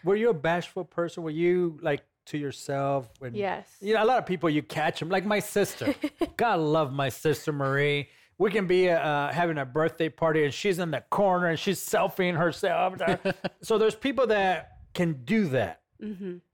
Were 0.04 0.16
you 0.16 0.30
a 0.30 0.34
bashful 0.34 0.84
person? 0.84 1.24
Were 1.24 1.30
you 1.30 1.78
like 1.82 2.02
to 2.28 2.38
yourself? 2.38 3.10
When, 3.20 3.34
Yes. 3.34 3.68
You 3.82 3.94
know, 3.94 4.04
a 4.04 4.06
lot 4.06 4.18
of 4.18 4.26
people 4.26 4.50
you 4.50 4.64
catch 4.64 5.00
them, 5.00 5.10
like 5.10 5.26
my 5.26 5.40
sister. 5.40 5.94
God 6.38 6.60
love 6.60 6.94
my 6.94 7.10
sister 7.10 7.52
Marie. 7.52 8.10
We 8.38 8.52
can 8.52 8.68
be 8.68 8.90
uh, 8.90 9.32
having 9.32 9.58
a 9.58 9.66
birthday 9.66 10.10
party 10.10 10.44
and 10.46 10.54
she's 10.54 10.78
in 10.80 10.92
the 10.92 11.02
corner 11.10 11.48
and 11.48 11.60
she's 11.60 11.80
selfieing 11.80 12.38
herself. 12.38 12.96
so 13.62 13.78
there's 13.78 13.96
people 13.96 14.28
that 14.28 14.78
can 14.94 15.24
do 15.26 15.48
that. 15.48 15.82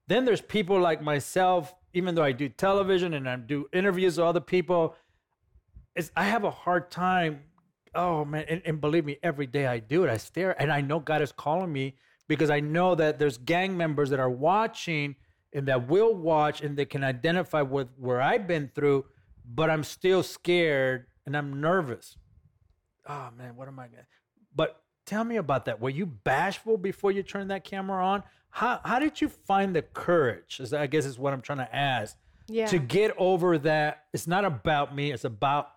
Then 0.07 0.25
there's 0.25 0.41
people 0.41 0.79
like 0.79 1.01
myself, 1.01 1.73
even 1.93 2.15
though 2.15 2.23
I 2.23 2.31
do 2.31 2.47
television 2.49 3.13
and 3.13 3.27
I 3.27 3.35
do 3.35 3.67
interviews 3.73 4.17
with 4.17 4.25
other 4.25 4.39
people, 4.39 4.95
is 5.95 6.11
I 6.15 6.25
have 6.25 6.43
a 6.43 6.51
hard 6.51 6.89
time. 6.89 7.41
Oh 7.95 8.25
man, 8.25 8.45
and, 8.49 8.61
and 8.65 8.81
believe 8.81 9.05
me, 9.05 9.17
every 9.21 9.45
day 9.45 9.67
I 9.67 9.79
do 9.79 10.03
it. 10.03 10.09
I 10.09 10.17
stare, 10.17 10.59
and 10.59 10.71
I 10.71 10.81
know 10.81 10.99
God 10.99 11.21
is 11.21 11.31
calling 11.31 11.71
me 11.71 11.95
because 12.27 12.49
I 12.49 12.59
know 12.59 12.95
that 12.95 13.19
there's 13.19 13.37
gang 13.37 13.77
members 13.77 14.09
that 14.09 14.19
are 14.19 14.29
watching 14.29 15.15
and 15.53 15.67
that 15.67 15.87
will 15.87 16.13
watch 16.15 16.61
and 16.61 16.75
they 16.77 16.85
can 16.85 17.03
identify 17.03 17.61
with 17.61 17.87
where 17.97 18.21
I've 18.21 18.47
been 18.47 18.71
through, 18.73 19.05
but 19.45 19.69
I'm 19.69 19.83
still 19.83 20.23
scared 20.23 21.05
and 21.25 21.35
I'm 21.37 21.61
nervous. 21.61 22.17
Oh 23.07 23.29
man, 23.37 23.55
what 23.55 23.67
am 23.67 23.79
I 23.79 23.87
gonna? 23.87 24.03
But 24.55 24.81
tell 25.05 25.23
me 25.23 25.37
about 25.37 25.65
that. 25.65 25.79
Were 25.81 25.89
you 25.89 26.05
bashful 26.05 26.77
before 26.77 27.11
you 27.11 27.23
turned 27.23 27.49
that 27.51 27.63
camera 27.63 28.05
on? 28.05 28.23
How 28.49 28.79
how 28.83 28.99
did 28.99 29.19
you 29.21 29.29
find 29.29 29.75
the 29.75 29.81
courage? 29.81 30.59
Is 30.59 30.73
I 30.73 30.87
guess 30.87 31.05
is 31.05 31.19
what 31.19 31.33
I'm 31.33 31.41
trying 31.41 31.59
to 31.59 31.75
ask 31.75 32.15
Yeah. 32.47 32.67
to 32.67 32.79
get 32.79 33.13
over 33.17 33.57
that 33.59 34.05
it's 34.13 34.27
not 34.27 34.45
about 34.45 34.95
me 34.95 35.11
it's 35.11 35.23
about 35.25 35.69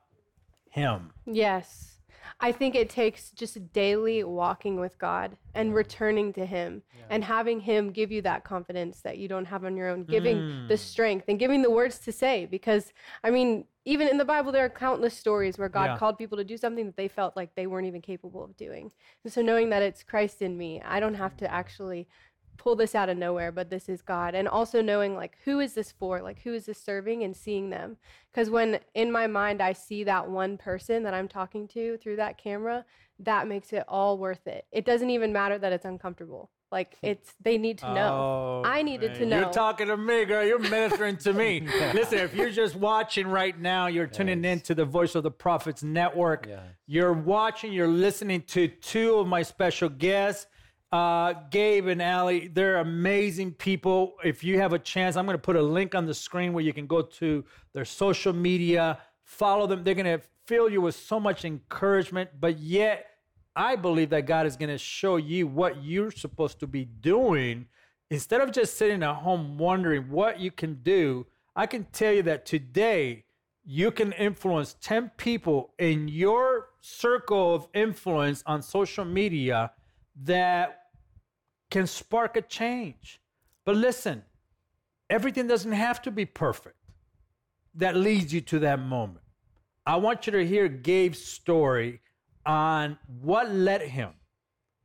him 0.71 1.11
Yes. 1.25 1.96
I 2.41 2.53
think 2.53 2.75
it 2.75 2.91
takes 2.91 3.31
just 3.31 3.73
daily 3.73 4.25
walking 4.25 4.79
with 4.79 4.99
God 4.99 5.37
and 5.55 5.75
returning 5.75 6.33
to 6.35 6.47
Him 6.47 6.83
and 7.09 7.25
having 7.25 7.61
Him 7.61 7.91
give 7.91 8.11
you 8.11 8.23
that 8.23 8.45
confidence 8.45 9.01
that 9.03 9.19
you 9.19 9.29
don't 9.29 9.45
have 9.45 9.65
on 9.65 9.77
your 9.77 9.89
own, 9.89 10.05
giving 10.05 10.67
the 10.69 10.75
mm. 10.75 10.79
strength 10.79 11.27
and 11.29 11.39
giving 11.39 11.63
the 11.63 11.71
words 11.71 11.99
to 12.01 12.13
say. 12.13 12.47
Because, 12.47 12.93
I 13.23 13.31
mean, 13.31 13.65
even 13.85 14.09
in 14.09 14.19
the 14.19 14.25
Bible, 14.25 14.53
there 14.53 14.65
are 14.65 14.71
countless 14.71 15.15
stories 15.15 15.59
where 15.59 15.69
God 15.69 15.91
Yeah. 15.91 15.99
called 15.99 16.19
people 16.19 16.37
to 16.39 16.45
do 16.45 16.57
something 16.57 16.87
that 16.87 16.97
they 16.97 17.09
felt 17.09 17.37
like 17.37 17.55
they 17.55 17.67
weren't 17.67 17.87
even 17.87 18.03
capable 18.03 18.45
of 18.45 18.57
doing. 18.57 18.91
And 19.25 19.33
so, 19.33 19.43
knowing 19.43 19.71
that 19.71 19.83
it's 19.83 20.03
Christ 20.03 20.43
in 20.43 20.59
me, 20.59 20.83
I 20.83 21.01
don't 21.01 21.15
have 21.15 21.37
to 21.39 21.51
actually 21.51 22.09
pull 22.59 22.77
this 22.77 22.95
out 22.95 23.09
of 23.09 23.17
nowhere, 23.17 23.53
but 23.53 23.71
this 23.71 23.89
is 23.89 24.03
God. 24.03 24.35
And 24.35 24.49
also 24.49 24.83
knowing 24.83 25.15
like 25.15 25.39
who 25.45 25.61
is 25.61 25.75
this 25.75 25.93
for? 25.93 26.21
Like 26.21 26.43
who 26.43 26.55
is 26.55 26.67
this 26.67 26.81
serving 26.81 27.23
and 27.23 27.37
seeing 27.37 27.71
them. 27.71 27.97
Because 28.33 28.51
when 28.51 28.81
in 28.95 29.11
my 29.11 29.27
mind 29.27 29.63
I 29.63 29.73
see 29.73 30.05
that 30.05 30.29
one 30.29 30.59
person 30.59 31.03
that 31.05 31.15
I'm 31.15 31.29
talking 31.29 31.69
to 31.69 31.97
through 31.99 32.17
that 32.17 32.39
camera, 32.39 32.85
that 33.21 33.49
makes 33.49 33.73
it 33.73 33.85
all 33.89 34.19
worth 34.19 34.47
it. 34.47 34.67
It 34.73 34.85
doesn't 34.85 35.11
even 35.11 35.33
matter 35.33 35.59
that 35.59 35.73
it's 35.73 35.85
uncomfortable. 35.85 36.51
Like 36.73 36.99
hmm. 36.99 37.07
it's 37.07 37.35
they 37.41 37.59
need 37.59 37.79
to 37.79 37.95
know. 37.95 38.13
Oh, 38.13 38.63
I 38.65 38.83
needed 38.83 39.15
to 39.17 39.27
know. 39.27 39.41
You're 39.41 39.53
talking 39.53 39.87
to 39.87 39.97
me, 39.97 40.25
girl. 40.25 40.45
You're 40.45 40.59
ministering 40.59 41.17
to 41.19 41.33
me. 41.33 41.61
Listen, 41.95 42.19
if 42.19 42.35
you're 42.35 42.51
just 42.51 42.75
watching 42.75 43.29
right 43.29 43.59
now, 43.59 43.87
you're 43.87 44.07
tuning 44.07 44.45
in 44.45 44.61
to 44.63 44.75
the 44.75 44.85
Voice 44.85 45.15
of 45.15 45.23
the 45.23 45.31
Prophets 45.31 45.83
Network. 45.83 46.47
Yes. 46.49 46.61
You're 46.87 47.13
watching, 47.13 47.73
you're 47.73 47.89
listening 47.89 48.43
to 48.49 48.67
two 48.69 49.15
of 49.15 49.29
my 49.29 49.43
special 49.43 49.89
guests, 49.89 50.47
uh, 50.93 51.35
Gabe 51.51 51.87
and 51.87 52.01
Allie. 52.01 52.49
They're 52.49 52.79
amazing 52.79 53.53
people. 53.53 54.15
If 54.25 54.45
you 54.45 54.59
have 54.59 54.73
a 54.73 54.79
chance, 54.79 55.17
I'm 55.17 55.27
going 55.27 55.35
to 55.37 55.43
put 55.43 55.57
a 55.57 55.63
link 55.63 55.95
on 55.95 56.07
the 56.07 56.15
screen 56.15 56.53
where 56.53 56.65
you 56.65 56.73
can 56.73 56.87
go 56.87 57.03
to 57.03 57.45
their 57.73 57.85
social 57.85 58.33
media, 58.33 58.99
follow 59.25 59.67
them. 59.67 59.85
They're 59.85 59.95
going 59.95 60.19
to 60.19 60.25
fill 60.47 60.69
you 60.71 60.81
with 60.81 60.95
so 60.95 61.19
much 61.19 61.45
encouragement, 61.45 62.31
but 62.39 62.59
yet 62.59 63.07
I 63.55 63.75
believe 63.75 64.11
that 64.11 64.27
God 64.27 64.47
is 64.47 64.57
going 64.57 64.69
to 64.69 64.79
show 64.79 65.17
you 65.17 65.47
what 65.47 65.83
you're 65.83 66.11
supposed 66.11 66.61
to 66.61 66.67
be 66.67 66.85
doing 66.85 67.67
instead 68.11 68.41
of 68.41 68.53
just 68.53 68.77
sitting 68.77 69.03
at 69.03 69.17
home 69.17 69.59
wondering 69.59 70.11
what 70.11 70.39
you 70.39 70.51
can 70.51 70.75
do. 70.83 71.27
I 71.57 71.67
can 71.67 71.85
tell 71.93 72.13
you 72.13 72.23
that 72.25 72.47
today 72.47 73.25
you 73.65 73.91
can 73.91 74.13
influence 74.13 74.77
10 74.81 75.11
people 75.17 75.73
in 75.79 76.07
your 76.07 76.69
circle 76.81 77.55
of 77.55 77.67
influence 77.75 78.45
on 78.47 78.63
social 78.63 79.05
media 79.05 79.73
that 80.23 80.81
can 81.71 81.87
spark 81.87 82.37
a 82.37 82.43
change. 82.43 83.21
But 83.65 83.77
listen, 83.77 84.23
everything 85.11 85.47
doesn't 85.47 85.73
have 85.73 86.01
to 86.03 86.11
be 86.11 86.25
perfect 86.25 86.77
that 87.75 87.97
leads 87.97 88.33
you 88.33 88.41
to 88.41 88.59
that 88.61 88.81
moment. 88.81 89.25
I 89.85 89.97
want 89.97 90.27
you 90.27 90.33
to 90.33 90.47
hear 90.47 90.69
Gabe's 90.69 91.25
story 91.25 92.01
on 92.45 92.99
what 93.21 93.51
led 93.53 93.83
him 93.83 94.11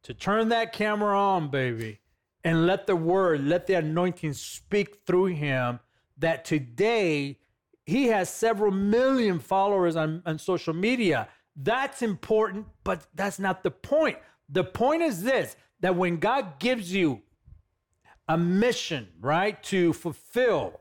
to 0.04 0.14
turn 0.14 0.50
that 0.50 0.74
camera 0.74 1.18
on, 1.18 1.50
baby, 1.50 2.00
and 2.44 2.68
let 2.68 2.88
the 2.88 2.96
word, 2.96 3.46
let 3.46 3.68
the 3.68 3.76
anointing 3.76 4.34
speak 4.34 5.00
through 5.06 5.28
him. 5.28 5.80
That 6.18 6.46
today 6.46 7.40
he 7.86 8.08
has 8.08 8.30
several 8.30 8.72
million 8.72 9.40
followers 9.40 9.96
on, 9.96 10.22
on 10.26 10.38
social 10.38 10.74
media. 10.74 11.28
That's 11.56 12.02
important, 12.02 12.68
but 12.84 13.08
that's 13.16 13.40
not 13.40 13.64
the 13.64 13.72
point. 13.72 14.18
The 14.52 14.64
point 14.64 15.02
is 15.02 15.24
this 15.24 15.56
that 15.80 15.96
when 15.96 16.18
God 16.18 16.60
gives 16.60 16.94
you 16.94 17.22
a 18.28 18.38
mission, 18.38 19.08
right, 19.20 19.62
to 19.64 19.94
fulfill, 19.94 20.80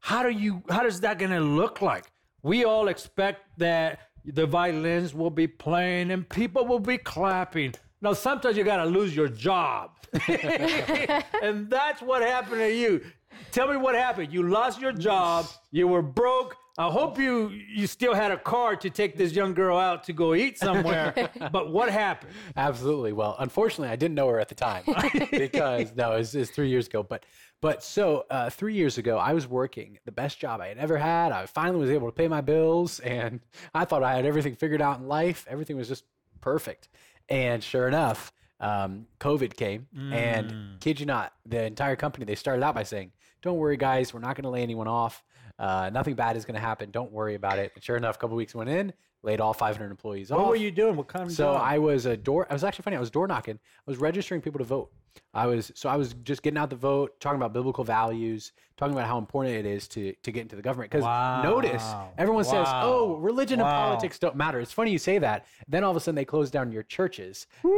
how 0.00 0.22
do 0.22 0.30
you 0.30 0.62
how 0.70 0.82
does 0.82 1.00
that 1.00 1.18
gonna 1.18 1.40
look 1.40 1.82
like? 1.82 2.04
we 2.42 2.64
all 2.64 2.88
expect 2.88 3.58
that 3.58 4.00
the 4.24 4.46
violins 4.46 5.14
will 5.14 5.30
be 5.30 5.46
playing 5.46 6.10
and 6.10 6.28
people 6.28 6.66
will 6.66 6.80
be 6.80 6.98
clapping. 6.98 7.74
Now, 8.00 8.12
sometimes 8.12 8.56
you 8.56 8.64
got 8.64 8.76
to 8.78 8.84
lose 8.84 9.14
your 9.14 9.28
job. 9.28 9.90
and 10.28 11.68
that's 11.68 12.00
what 12.00 12.22
happened 12.22 12.60
to 12.60 12.72
you. 12.72 13.04
Tell 13.52 13.68
me 13.68 13.76
what 13.76 13.94
happened. 13.94 14.32
You 14.32 14.48
lost 14.48 14.80
your 14.80 14.92
job, 14.92 15.46
you 15.70 15.88
were 15.88 16.02
broke. 16.02 16.56
I 16.78 16.88
hope 16.90 17.18
you 17.18 17.48
you 17.48 17.88
still 17.88 18.14
had 18.14 18.30
a 18.30 18.36
car 18.36 18.76
to 18.76 18.88
take 18.88 19.16
this 19.16 19.32
young 19.32 19.52
girl 19.52 19.76
out 19.76 20.04
to 20.04 20.12
go 20.12 20.34
eat 20.34 20.58
somewhere. 20.58 21.12
but 21.52 21.72
what 21.72 21.90
happened? 21.90 22.32
Absolutely. 22.56 23.12
Well, 23.12 23.34
unfortunately, 23.40 23.88
I 23.88 23.96
didn't 23.96 24.14
know 24.14 24.28
her 24.28 24.38
at 24.38 24.48
the 24.48 24.54
time 24.54 24.84
because 25.32 25.92
no, 25.96 26.12
it 26.12 26.18
was, 26.18 26.34
it 26.36 26.48
three 26.50 26.68
years 26.68 26.86
ago. 26.86 27.02
But 27.02 27.24
but 27.60 27.82
so 27.82 28.26
uh, 28.30 28.50
three 28.50 28.74
years 28.74 28.96
ago, 28.96 29.18
I 29.18 29.32
was 29.32 29.48
working 29.48 29.98
the 30.04 30.12
best 30.12 30.38
job 30.38 30.60
I 30.60 30.68
had 30.68 30.78
ever 30.78 30.96
had. 30.96 31.32
I 31.32 31.46
finally 31.46 31.80
was 31.80 31.90
able 31.90 32.06
to 32.06 32.12
pay 32.14 32.28
my 32.28 32.40
bills, 32.42 33.00
and 33.00 33.40
I 33.74 33.84
thought 33.84 34.04
I 34.04 34.14
had 34.14 34.24
everything 34.24 34.54
figured 34.54 34.80
out 34.80 35.00
in 35.00 35.08
life. 35.08 35.46
Everything 35.50 35.76
was 35.76 35.88
just 35.88 36.04
perfect. 36.40 36.88
And 37.28 37.62
sure 37.62 37.88
enough, 37.88 38.32
um, 38.60 39.06
COVID 39.18 39.56
came, 39.56 39.88
and 40.12 40.78
kid 40.80 41.00
you 41.00 41.06
not, 41.06 41.32
the 41.44 41.64
entire 41.64 41.96
company 41.96 42.24
they 42.24 42.36
started 42.36 42.62
out 42.62 42.76
by 42.76 42.84
saying, 42.84 43.10
"Don't 43.42 43.56
worry, 43.56 43.76
guys, 43.76 44.14
we're 44.14 44.20
not 44.20 44.36
going 44.36 44.44
to 44.44 44.50
lay 44.50 44.62
anyone 44.62 44.86
off. 44.86 45.24
Uh, 45.58 45.90
nothing 45.92 46.14
bad 46.14 46.36
is 46.36 46.44
going 46.44 46.54
to 46.54 46.60
happen. 46.60 46.90
Don't 46.90 47.12
worry 47.12 47.34
about 47.34 47.58
it." 47.58 47.72
Sure 47.80 47.96
enough, 47.96 48.16
a 48.16 48.18
couple 48.18 48.36
weeks 48.36 48.54
went 48.54 48.70
in, 48.70 48.92
laid 49.22 49.40
all 49.40 49.52
500 49.52 49.90
employees 49.90 50.30
off. 50.30 50.38
What 50.38 50.48
were 50.48 50.56
you 50.56 50.70
doing? 50.70 50.96
What 50.96 51.08
kind 51.08 51.24
of 51.24 51.32
So 51.32 51.52
job? 51.52 51.62
I 51.64 51.78
was 51.78 52.06
a 52.06 52.16
door. 52.16 52.46
I 52.48 52.52
was 52.52 52.64
actually 52.64 52.84
funny. 52.84 52.96
I 52.96 53.00
was 53.00 53.10
door 53.10 53.26
knocking. 53.26 53.58
I 53.86 53.90
was 53.90 53.98
registering 53.98 54.40
people 54.40 54.58
to 54.58 54.64
vote. 54.64 54.90
I 55.34 55.46
was 55.46 55.72
so 55.74 55.88
I 55.88 55.96
was 55.96 56.14
just 56.22 56.42
getting 56.42 56.58
out 56.58 56.70
the 56.70 56.76
vote, 56.76 57.18
talking 57.20 57.36
about 57.36 57.52
biblical 57.52 57.82
values, 57.82 58.52
talking 58.76 58.94
about 58.94 59.08
how 59.08 59.18
important 59.18 59.56
it 59.56 59.66
is 59.66 59.88
to 59.88 60.12
to 60.22 60.30
get 60.30 60.42
into 60.42 60.54
the 60.54 60.62
government. 60.62 60.90
Because 60.92 61.04
notice 61.44 61.82
Wow. 61.82 62.12
everyone 62.16 62.44
says, 62.44 62.66
"Oh, 62.70 63.16
religion 63.16 63.58
and 63.60 63.68
politics 63.68 64.18
don't 64.20 64.36
matter." 64.36 64.60
It's 64.60 64.72
funny 64.72 64.92
you 64.92 64.98
say 64.98 65.18
that. 65.18 65.46
Then 65.66 65.82
all 65.82 65.90
of 65.90 65.96
a 65.96 66.00
sudden 66.00 66.14
they 66.14 66.24
close 66.24 66.50
down 66.52 66.70
your 66.70 66.84
churches, 66.84 67.46
uh, 67.64 67.68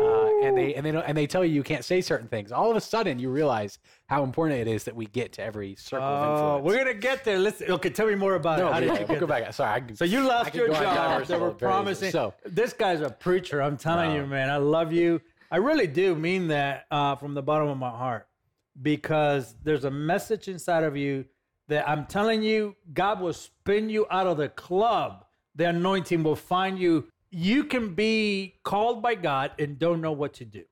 and 0.43 0.57
they 0.57 0.75
and 0.75 0.85
they 0.85 0.93
don't, 0.93 1.03
and 1.05 1.17
they 1.17 1.27
tell 1.27 1.43
you 1.45 1.53
you 1.55 1.63
can't 1.63 1.85
say 1.85 2.03
certain 2.03 2.29
things. 2.29 2.53
All 2.53 2.71
of 2.71 2.77
a 2.77 2.81
sudden 2.81 3.19
you 3.19 3.31
realize 3.31 3.79
how 4.07 4.23
important 4.23 4.61
it 4.61 4.69
is 4.69 4.85
that 4.85 4.95
we 4.95 5.07
get 5.07 5.33
to 5.35 5.43
every 5.43 5.77
circle 5.77 6.07
of 6.07 6.23
Oh, 6.23 6.33
influence. 6.33 6.65
we're 6.67 6.79
gonna 6.85 6.95
get 6.95 7.25
there. 7.25 7.39
Listen, 7.39 7.71
okay, 7.71 7.89
tell 7.91 8.07
me 8.07 8.17
more 8.17 8.35
about 8.35 8.59
no, 8.59 8.69
it. 8.69 8.73
How 8.73 8.79
yeah, 8.81 8.91
did 8.93 9.01
you 9.01 9.07
we'll 9.09 9.21
go 9.21 9.27
back. 9.27 9.51
Sorry, 9.55 9.83
I 9.91 9.95
So 9.95 10.05
you 10.05 10.21
lost 10.27 10.55
your 10.55 10.69
job. 10.69 11.27
They 11.31 11.39
were 11.39 11.51
promising. 11.53 12.11
So 12.11 12.35
this 12.45 12.73
guy's 12.73 13.01
a 13.01 13.11
preacher. 13.11 13.63
I'm 13.63 13.77
telling 13.77 14.15
you, 14.15 14.27
man. 14.27 14.51
I 14.51 14.57
love 14.57 14.93
you. 14.93 15.21
I 15.51 15.57
really 15.57 15.87
do 15.87 16.15
mean 16.15 16.49
that 16.49 16.87
uh, 16.91 17.17
from 17.17 17.35
the 17.35 17.43
bottom 17.43 17.69
of 17.69 17.79
my 17.79 17.91
heart 17.91 18.29
because 18.81 19.55
there's 19.63 19.85
a 19.85 19.91
message 19.91 20.49
inside 20.49 20.85
of 20.85 20.97
you 20.97 21.25
that 21.69 21.89
I'm 21.89 22.07
telling 22.07 22.43
you, 22.43 22.77
God 22.93 23.21
will 23.21 23.33
spin 23.33 23.89
you 23.91 24.07
out 24.11 24.27
of 24.27 24.37
the 24.37 24.49
club. 24.49 25.25
The 25.55 25.69
anointing 25.69 26.23
will 26.23 26.37
find 26.37 26.79
you. 26.79 27.09
You 27.31 27.65
can 27.65 27.95
be 27.95 28.55
called 28.65 29.03
by 29.03 29.15
God 29.15 29.53
and 29.59 29.79
don't 29.79 30.01
know 30.01 30.13
what 30.13 30.35
to 30.35 30.45
do. 30.45 30.65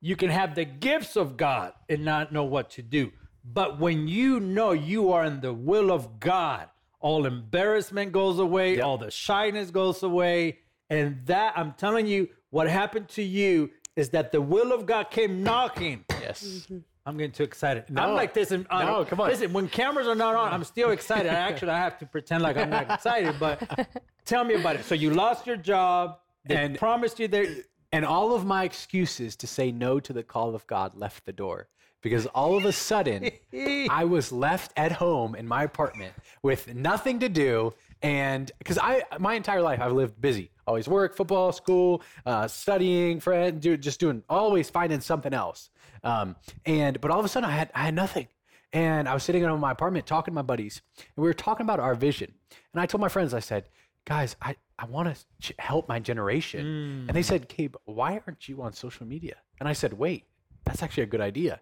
You 0.00 0.16
can 0.16 0.30
have 0.30 0.54
the 0.54 0.64
gifts 0.64 1.16
of 1.16 1.36
God 1.36 1.72
and 1.88 2.04
not 2.04 2.32
know 2.32 2.44
what 2.44 2.70
to 2.70 2.82
do. 2.82 3.12
But 3.44 3.78
when 3.78 4.08
you 4.08 4.40
know 4.40 4.72
you 4.72 5.12
are 5.12 5.24
in 5.24 5.40
the 5.40 5.52
will 5.52 5.90
of 5.90 6.20
God, 6.20 6.68
all 7.04 7.26
embarrassment 7.26 8.12
goes 8.12 8.38
away, 8.38 8.80
all 8.80 8.96
the 8.96 9.10
shyness 9.10 9.70
goes 9.70 10.02
away. 10.02 10.58
And 10.88 11.18
that, 11.26 11.52
I'm 11.54 11.72
telling 11.72 12.06
you, 12.06 12.28
what 12.48 12.66
happened 12.66 13.08
to 13.10 13.22
you 13.22 13.70
is 13.94 14.08
that 14.10 14.32
the 14.32 14.40
will 14.40 14.72
of 14.72 14.86
God 14.86 15.10
came 15.10 15.42
knocking. 15.42 16.06
yes, 16.10 16.66
I'm 17.04 17.18
getting 17.18 17.32
too 17.32 17.42
excited. 17.42 17.84
I'm 17.90 17.94
No. 17.94 18.14
like 18.14 18.32
this. 18.32 18.52
And, 18.52 18.66
uh, 18.70 18.84
No, 18.84 19.04
come 19.04 19.20
on. 19.20 19.28
Listen, 19.28 19.52
when 19.52 19.68
cameras 19.68 20.08
are 20.08 20.14
not 20.14 20.34
on, 20.34 20.50
I'm 20.54 20.64
still 20.64 20.90
excited. 20.92 21.30
I 21.30 21.34
actually 21.34 21.72
I 21.72 21.78
have 21.78 21.98
to 21.98 22.06
pretend 22.06 22.42
like 22.42 22.56
I'm 22.56 22.70
not 22.70 22.90
excited. 22.90 23.34
But 23.38 23.58
tell 24.24 24.42
me 24.42 24.54
about 24.54 24.76
it. 24.76 24.86
So 24.86 24.94
you 24.94 25.10
lost 25.10 25.46
your 25.46 25.58
job. 25.58 26.18
They 26.46 26.56
And- 26.56 26.78
promised 26.78 27.20
you 27.20 27.28
there. 27.28 27.46
And 27.92 28.04
all 28.06 28.34
of 28.34 28.46
my 28.46 28.64
excuses 28.64 29.36
to 29.36 29.46
say 29.46 29.70
no 29.70 30.00
to 30.00 30.12
the 30.14 30.22
call 30.22 30.54
of 30.54 30.66
God 30.66 30.96
left 30.96 31.26
the 31.26 31.32
door 31.32 31.68
because 32.04 32.26
all 32.26 32.56
of 32.56 32.64
a 32.66 32.70
sudden 32.72 33.30
I 33.90 34.04
was 34.04 34.30
left 34.30 34.72
at 34.76 34.92
home 34.92 35.34
in 35.34 35.48
my 35.48 35.64
apartment 35.64 36.12
with 36.42 36.72
nothing 36.74 37.18
to 37.20 37.28
do. 37.28 37.72
And 38.02 38.52
because 38.58 38.76
I, 38.78 39.02
my 39.18 39.34
entire 39.34 39.62
life, 39.62 39.80
I've 39.80 39.92
lived 39.92 40.20
busy, 40.20 40.50
always 40.66 40.86
work, 40.86 41.16
football, 41.16 41.50
school, 41.50 42.02
uh, 42.26 42.46
studying, 42.46 43.18
friend, 43.18 43.60
do, 43.60 43.76
just 43.78 43.98
doing, 43.98 44.22
always 44.28 44.68
finding 44.68 45.00
something 45.00 45.32
else. 45.32 45.70
Um, 46.04 46.36
and, 46.66 47.00
but 47.00 47.10
all 47.10 47.18
of 47.18 47.24
a 47.24 47.28
sudden 47.28 47.48
I 47.48 47.52
had, 47.54 47.70
I 47.74 47.84
had 47.84 47.94
nothing. 47.94 48.28
And 48.74 49.08
I 49.08 49.14
was 49.14 49.22
sitting 49.22 49.42
in 49.42 49.58
my 49.58 49.70
apartment 49.72 50.04
talking 50.06 50.32
to 50.32 50.36
my 50.36 50.42
buddies, 50.42 50.82
and 50.98 51.22
we 51.22 51.28
were 51.28 51.32
talking 51.32 51.64
about 51.64 51.80
our 51.80 51.94
vision. 51.94 52.34
And 52.74 52.80
I 52.82 52.86
told 52.86 53.00
my 53.00 53.08
friends, 53.08 53.32
I 53.32 53.40
said, 53.40 53.64
guys, 54.04 54.36
I, 54.42 54.56
I 54.78 54.84
want 54.84 55.14
to 55.14 55.24
ch- 55.40 55.54
help 55.58 55.88
my 55.88 56.00
generation. 56.00 57.06
And 57.08 57.16
they 57.16 57.22
said, 57.22 57.48
Gabe, 57.48 57.76
why 57.86 58.20
aren't 58.26 58.48
you 58.48 58.60
on 58.60 58.72
social 58.74 59.06
media? 59.06 59.36
And 59.60 59.68
I 59.68 59.72
said, 59.72 59.94
wait, 59.94 60.24
that's 60.64 60.82
actually 60.82 61.04
a 61.04 61.06
good 61.06 61.20
idea. 61.22 61.60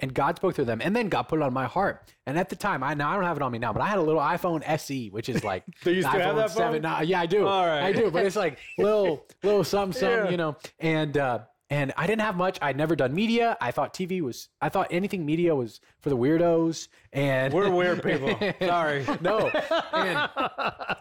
And 0.00 0.12
God 0.12 0.36
spoke 0.36 0.54
through 0.56 0.64
them, 0.64 0.80
and 0.82 0.94
then 0.94 1.08
God 1.08 1.22
put 1.24 1.38
it 1.38 1.42
on 1.42 1.52
my 1.52 1.66
heart. 1.66 2.12
And 2.26 2.36
at 2.38 2.48
the 2.48 2.56
time, 2.56 2.82
I 2.82 2.94
now 2.94 3.10
I 3.10 3.14
don't 3.14 3.24
have 3.24 3.36
it 3.36 3.42
on 3.42 3.52
me 3.52 3.58
now, 3.58 3.72
but 3.72 3.80
I 3.80 3.86
had 3.86 3.98
a 3.98 4.02
little 4.02 4.20
iPhone 4.20 4.62
SE, 4.66 5.08
which 5.10 5.28
is 5.28 5.44
like 5.44 5.64
Do 5.82 5.92
you 5.92 6.02
still 6.02 6.12
have 6.12 6.36
that 6.36 6.50
phone? 6.50 6.56
7 6.72 6.82
now. 6.82 7.00
Yeah, 7.02 7.20
I 7.20 7.26
do. 7.26 7.46
All 7.46 7.64
right. 7.66 7.82
I 7.84 7.92
do, 7.92 8.10
but 8.10 8.26
it's 8.26 8.36
like 8.36 8.58
little 8.76 9.26
little 9.42 9.62
something, 9.64 9.98
something, 9.98 10.24
Yeah. 10.24 10.30
you 10.30 10.36
know. 10.36 10.56
And 10.80 11.16
uh, 11.16 11.38
and 11.70 11.92
I 11.96 12.06
didn't 12.06 12.22
have 12.22 12.36
much. 12.36 12.58
I'd 12.60 12.76
never 12.76 12.94
done 12.96 13.14
media. 13.14 13.56
I 13.60 13.70
thought 13.70 13.94
TV 13.94 14.20
was. 14.20 14.48
I 14.60 14.68
thought 14.68 14.88
anything 14.90 15.24
media 15.24 15.54
was 15.54 15.80
for 16.00 16.10
the 16.10 16.16
weirdos. 16.16 16.88
And 17.14 17.54
We're 17.54 17.70
weird 17.70 18.02
people. 18.02 18.36
Sorry. 18.60 19.06
no, 19.20 19.48
and, 19.92 20.28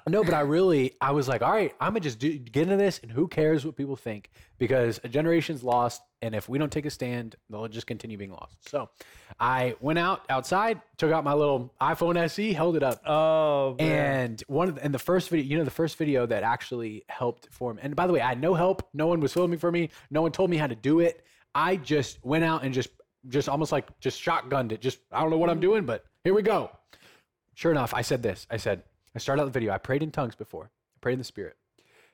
no, 0.07 0.23
but 0.23 0.33
I 0.35 0.41
really, 0.41 0.93
I 1.01 1.11
was 1.11 1.27
like, 1.27 1.41
all 1.41 1.51
right, 1.51 1.73
I'm 1.81 1.89
gonna 1.93 2.01
just 2.01 2.19
do, 2.19 2.37
get 2.37 2.63
into 2.63 2.77
this, 2.77 2.99
and 3.01 3.11
who 3.11 3.27
cares 3.27 3.65
what 3.65 3.75
people 3.75 3.95
think? 3.95 4.29
Because 4.59 4.99
a 5.03 5.09
generation's 5.09 5.63
lost, 5.63 6.03
and 6.21 6.35
if 6.35 6.47
we 6.47 6.59
don't 6.59 6.71
take 6.71 6.85
a 6.85 6.91
stand, 6.91 7.35
they'll 7.49 7.67
just 7.67 7.87
continue 7.87 8.15
being 8.17 8.31
lost. 8.31 8.69
So, 8.69 8.89
I 9.39 9.75
went 9.79 9.97
out 9.97 10.21
outside, 10.29 10.81
took 10.97 11.11
out 11.11 11.23
my 11.23 11.33
little 11.33 11.73
iPhone 11.81 12.15
SE, 12.17 12.53
held 12.53 12.75
it 12.75 12.83
up, 12.83 13.01
Oh, 13.07 13.75
man. 13.79 14.19
and 14.29 14.43
one 14.47 14.69
of 14.69 14.75
the, 14.75 14.83
and 14.83 14.93
the 14.93 14.99
first 14.99 15.29
video, 15.29 15.45
you 15.45 15.57
know, 15.57 15.63
the 15.63 15.71
first 15.71 15.97
video 15.97 16.27
that 16.27 16.43
actually 16.43 17.05
helped 17.09 17.51
form. 17.51 17.79
And 17.81 17.95
by 17.95 18.05
the 18.05 18.13
way, 18.13 18.21
I 18.21 18.29
had 18.29 18.39
no 18.39 18.53
help. 18.53 18.87
No 18.93 19.07
one 19.07 19.19
was 19.19 19.33
filming 19.33 19.57
for 19.57 19.71
me. 19.71 19.89
No 20.11 20.21
one 20.21 20.31
told 20.31 20.51
me 20.51 20.57
how 20.57 20.67
to 20.67 20.75
do 20.75 20.99
it. 20.99 21.25
I 21.55 21.75
just 21.75 22.23
went 22.23 22.43
out 22.43 22.63
and 22.63 22.71
just, 22.73 22.89
just 23.29 23.49
almost 23.49 23.71
like 23.71 23.99
just 23.99 24.21
shotgunned 24.21 24.71
it. 24.71 24.81
Just 24.81 24.99
I 25.11 25.21
don't 25.21 25.29
know 25.29 25.37
what 25.37 25.49
I'm 25.49 25.59
doing, 25.59 25.85
but 25.85 26.05
here 26.23 26.33
we 26.33 26.41
go. 26.41 26.71
Sure 27.55 27.71
enough, 27.71 27.93
I 27.93 28.01
said 28.01 28.23
this. 28.23 28.47
I 28.49 28.57
said 28.57 28.83
I 29.15 29.19
started 29.19 29.41
out 29.41 29.45
the 29.45 29.51
video. 29.51 29.73
I 29.73 29.77
prayed 29.77 30.03
in 30.03 30.11
tongues 30.11 30.35
before. 30.35 30.65
I 30.65 30.97
prayed 31.01 31.13
in 31.13 31.19
the 31.19 31.25
spirit, 31.25 31.55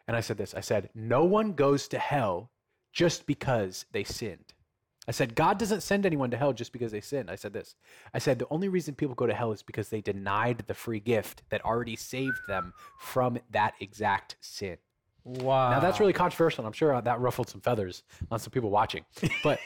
and 0.07 0.15
I 0.17 0.21
said 0.21 0.37
this. 0.37 0.53
I 0.53 0.61
said, 0.61 0.89
"No 0.93 1.23
one 1.23 1.53
goes 1.53 1.87
to 1.89 1.99
hell 1.99 2.51
just 2.91 3.25
because 3.25 3.85
they 3.91 4.03
sinned." 4.03 4.53
I 5.07 5.11
said, 5.11 5.33
God 5.33 5.57
doesn't 5.57 5.81
send 5.81 6.05
anyone 6.05 6.29
to 6.29 6.37
hell 6.37 6.53
just 6.53 6.71
because 6.71 6.91
they 6.91 7.01
sinned. 7.01 7.31
I 7.31 7.35
said 7.35 7.51
this. 7.51 7.75
I 8.13 8.19
said, 8.19 8.37
the 8.37 8.45
only 8.51 8.69
reason 8.69 8.93
people 8.93 9.15
go 9.15 9.25
to 9.25 9.33
hell 9.33 9.51
is 9.51 9.63
because 9.63 9.89
they 9.89 10.01
denied 10.01 10.65
the 10.67 10.75
free 10.75 10.99
gift 10.99 11.41
that 11.49 11.65
already 11.65 11.95
saved 11.95 12.37
them 12.47 12.73
from 12.99 13.39
that 13.49 13.73
exact 13.79 14.35
sin. 14.39 14.77
wow. 15.23 15.71
Now, 15.71 15.79
that's 15.79 15.99
really 15.99 16.13
controversial, 16.13 16.61
and 16.61 16.67
I'm 16.67 16.73
sure 16.73 17.01
that 17.01 17.19
ruffled 17.19 17.49
some 17.49 17.59
feathers 17.59 18.03
on 18.29 18.37
some 18.37 18.51
people 18.51 18.69
watching. 18.69 19.03
But 19.43 19.59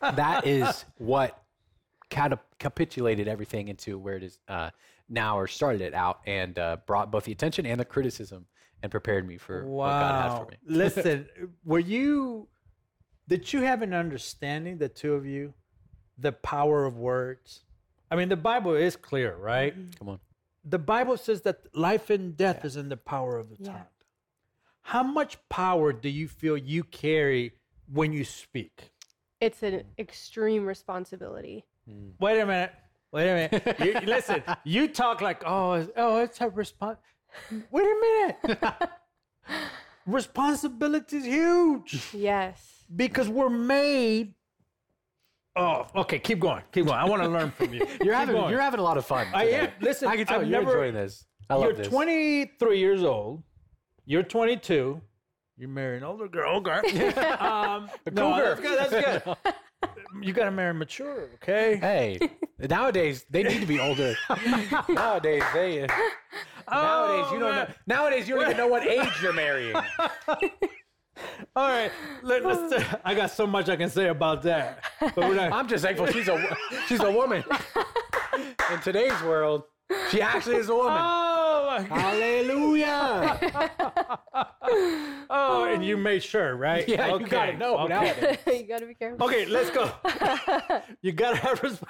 that 0.00 0.46
is 0.46 0.84
what 0.98 1.42
catap- 2.10 2.40
capitulated 2.58 3.28
everything 3.28 3.68
into 3.68 3.98
where 3.98 4.16
it 4.16 4.22
is 4.22 4.38
uh, 4.48 4.70
now, 5.08 5.38
or 5.38 5.46
started 5.46 5.80
it 5.80 5.94
out, 5.94 6.20
and 6.26 6.58
uh, 6.58 6.76
brought 6.86 7.10
both 7.10 7.24
the 7.24 7.32
attention 7.32 7.66
and 7.66 7.78
the 7.78 7.84
criticism 7.84 8.46
and 8.82 8.90
prepared 8.90 9.26
me 9.26 9.36
for 9.38 9.64
what 9.64 9.88
God 9.90 10.14
had 10.30 10.38
for 10.38 10.50
me. 10.50 10.56
Listen, 10.66 11.26
were 11.64 11.78
you, 11.78 12.48
did 13.28 13.52
you 13.52 13.60
have 13.62 13.82
an 13.82 13.94
understanding, 13.94 14.78
the 14.78 14.88
two 14.88 15.14
of 15.14 15.26
you, 15.26 15.54
the 16.18 16.32
power 16.32 16.84
of 16.84 16.96
words? 16.98 17.60
I 18.10 18.16
mean, 18.16 18.28
the 18.28 18.36
Bible 18.36 18.74
is 18.74 18.96
clear, 18.96 19.36
right? 19.36 19.74
Come 19.98 20.08
on. 20.10 20.20
The 20.64 20.78
Bible 20.78 21.16
says 21.16 21.42
that 21.42 21.58
life 21.74 22.08
and 22.10 22.36
death 22.36 22.64
is 22.64 22.76
in 22.76 22.88
the 22.88 22.96
power 22.96 23.38
of 23.38 23.50
the 23.50 23.56
Yeah. 23.58 23.72
tongue. 23.72 23.86
How 24.82 25.02
much 25.02 25.38
power 25.48 25.92
do 25.92 26.08
you 26.08 26.28
feel 26.28 26.56
you 26.56 26.84
carry 26.84 27.52
when 27.92 28.12
you 28.12 28.24
speak? 28.24 28.92
It's 29.40 29.62
an 29.62 29.84
extreme 29.98 30.66
responsibility. 30.66 31.64
Hmm. 31.88 32.10
Wait 32.20 32.40
a 32.40 32.46
minute. 32.46 32.72
Wait 33.12 33.30
a 33.30 33.34
minute. 33.50 33.76
You, 33.80 34.00
listen, 34.06 34.42
you 34.64 34.88
talk 34.88 35.20
like, 35.20 35.42
oh, 35.46 35.86
oh, 35.96 36.18
it's 36.18 36.40
a 36.40 36.48
response. 36.48 36.98
Wait 37.70 37.84
a 37.84 38.34
minute. 38.42 38.60
Responsibility 40.06 41.16
is 41.16 41.24
huge 41.24 42.10
Yes. 42.12 42.84
because 42.94 43.28
we're 43.28 43.48
made. 43.48 44.34
Oh, 45.56 45.86
okay. 45.96 46.18
Keep 46.18 46.40
going. 46.40 46.62
Keep 46.72 46.86
going. 46.86 46.98
I 46.98 47.04
want 47.04 47.22
to 47.22 47.28
learn 47.28 47.50
from 47.52 47.72
you. 47.72 47.86
You're 48.02 48.14
having 48.14 48.34
going. 48.34 48.50
you're 48.50 48.60
having 48.60 48.80
a 48.80 48.82
lot 48.82 48.98
of 48.98 49.06
fun. 49.06 49.26
I 49.32 49.44
today. 49.44 49.56
am. 49.60 49.68
Listen, 49.80 50.08
I 50.08 50.16
can 50.16 50.26
tell 50.26 50.40
I've 50.40 50.48
you're 50.48 50.60
never- 50.60 50.72
enjoying 50.84 50.94
this. 50.94 51.24
I 51.48 51.54
love 51.54 51.68
this. 51.76 51.76
You're 51.76 51.84
this. 51.84 51.88
23 51.92 52.78
years 52.78 53.02
old. 53.04 53.44
You're 54.04 54.22
22. 54.24 55.00
You 55.56 55.68
marry 55.68 55.98
an 55.98 56.04
older 56.04 56.28
girl. 56.28 56.56
Okay. 56.56 57.12
Um, 57.44 57.88
no, 58.12 58.32
cougar. 58.32 58.56
that's 58.56 58.90
good. 58.90 59.22
That's 59.24 59.24
good. 59.24 59.92
you 60.22 60.32
got 60.32 60.44
to 60.46 60.50
marry 60.50 60.74
mature. 60.74 61.28
Okay. 61.34 61.76
Hey, 61.76 62.18
nowadays 62.58 63.24
they 63.30 63.42
need 63.42 63.60
to 63.60 63.66
be 63.66 63.78
older. 63.78 64.16
nowadays 64.88 65.42
they. 65.52 65.86
nowadays 66.70 67.32
you 67.32 67.38
don't 67.38 67.54
know. 67.54 67.66
Nowadays 67.86 68.28
you 68.28 68.34
don't 68.34 68.44
even 68.44 68.56
know 68.56 68.68
what 68.68 68.86
age 68.86 69.08
you're 69.22 69.32
marrying. 69.32 69.76
All 71.54 71.68
right, 71.68 71.92
let, 72.22 72.44
us 72.44 72.84
I 73.04 73.14
got 73.14 73.30
so 73.30 73.46
much 73.46 73.68
I 73.68 73.76
can 73.76 73.90
say 73.90 74.08
about 74.08 74.42
that, 74.42 74.82
but 75.00 75.16
we're 75.16 75.34
not. 75.34 75.52
I'm 75.52 75.68
just 75.68 75.84
thankful 75.84 76.06
she's 76.06 76.28
a 76.28 76.56
she's 76.88 77.00
a 77.00 77.10
woman. 77.10 77.44
In 78.72 78.80
today's 78.80 79.20
world, 79.22 79.64
she 80.10 80.20
actually 80.20 80.56
is 80.56 80.68
a 80.68 80.74
woman. 80.74 80.98
Oh, 81.00 81.23
my 81.82 81.88
God. 81.88 82.00
Hallelujah. 82.00 83.38
oh, 85.30 85.64
and 85.70 85.84
you 85.84 85.96
made 85.96 86.22
sure, 86.22 86.56
right? 86.56 86.86
Yeah, 86.88 87.16
you 87.16 87.26
gotta 87.26 87.56
know 87.56 87.78
Okay. 87.80 87.88
nowadays. 87.94 88.38
you 88.46 88.66
gotta 88.66 88.86
be 88.86 88.94
careful. 88.94 89.26
Okay, 89.26 89.46
let's 89.46 89.70
go. 89.70 89.90
you 91.02 91.12
gotta 91.12 91.36
have 91.36 91.60
resp- 91.60 91.84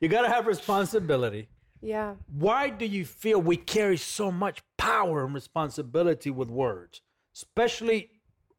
you 0.00 0.08
gotta 0.08 0.28
have 0.28 0.46
responsibility. 0.46 1.48
Yeah. 1.82 2.14
Why 2.32 2.68
do 2.68 2.84
you 2.84 3.04
feel 3.04 3.40
we 3.40 3.56
carry 3.56 3.96
so 3.96 4.30
much 4.30 4.62
power 4.76 5.24
and 5.24 5.34
responsibility 5.34 6.30
with 6.30 6.50
words, 6.50 7.00
especially 7.34 8.10